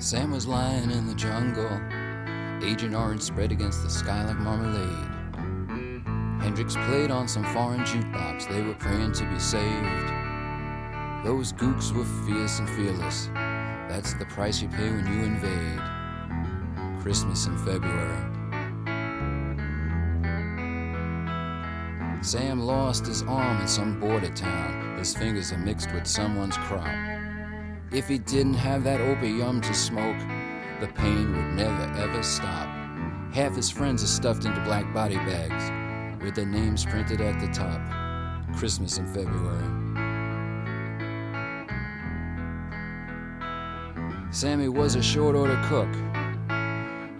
[0.00, 1.68] Sam was lying in the jungle
[2.62, 5.19] Agent Orange spread against the sky like marmalade
[6.40, 10.08] Hendrix played on some foreign jukebox They were praying to be saved
[11.22, 13.28] Those gooks were fierce and fearless
[13.88, 15.80] That's the price you pay when you invade
[17.02, 18.26] Christmas in February
[22.22, 24.98] Sam lost his arm in some border town.
[24.98, 26.86] His fingers are mixed with someone's crop.
[27.92, 30.18] If he didn't have that opium to smoke,
[30.80, 32.68] the pain would never ever stop.
[33.32, 35.79] Half his friends are stuffed into black body bags
[36.22, 37.80] with their names printed at the top.
[38.56, 39.64] Christmas in February.
[44.32, 45.92] Sammy was a short order cook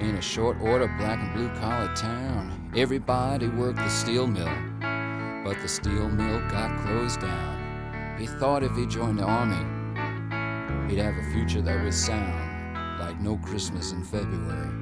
[0.01, 2.71] in a short order black and blue collar town.
[2.77, 4.71] Everybody worked the steel mill
[5.45, 8.17] but the steel mill got closed down.
[8.19, 9.57] He thought if he joined the army,
[10.89, 14.80] he'd have a future that was sound, like no Christmas in February.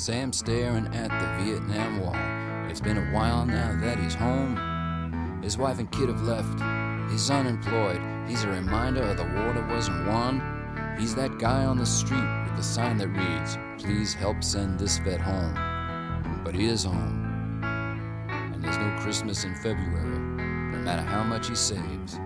[0.00, 2.14] Sam staring at the Vietnam Wall.
[2.70, 5.42] It's been a while now that he's home.
[5.42, 6.58] His wife and kid have left.
[7.12, 8.00] He's unemployed.
[8.26, 10.96] He's a reminder of the war that wasn't won.
[10.98, 14.96] He's that guy on the street with the sign that reads, Please help send this
[15.00, 15.52] vet home.
[16.46, 17.60] But he is home.
[17.62, 22.18] And there's no Christmas in February, no matter how much he saves.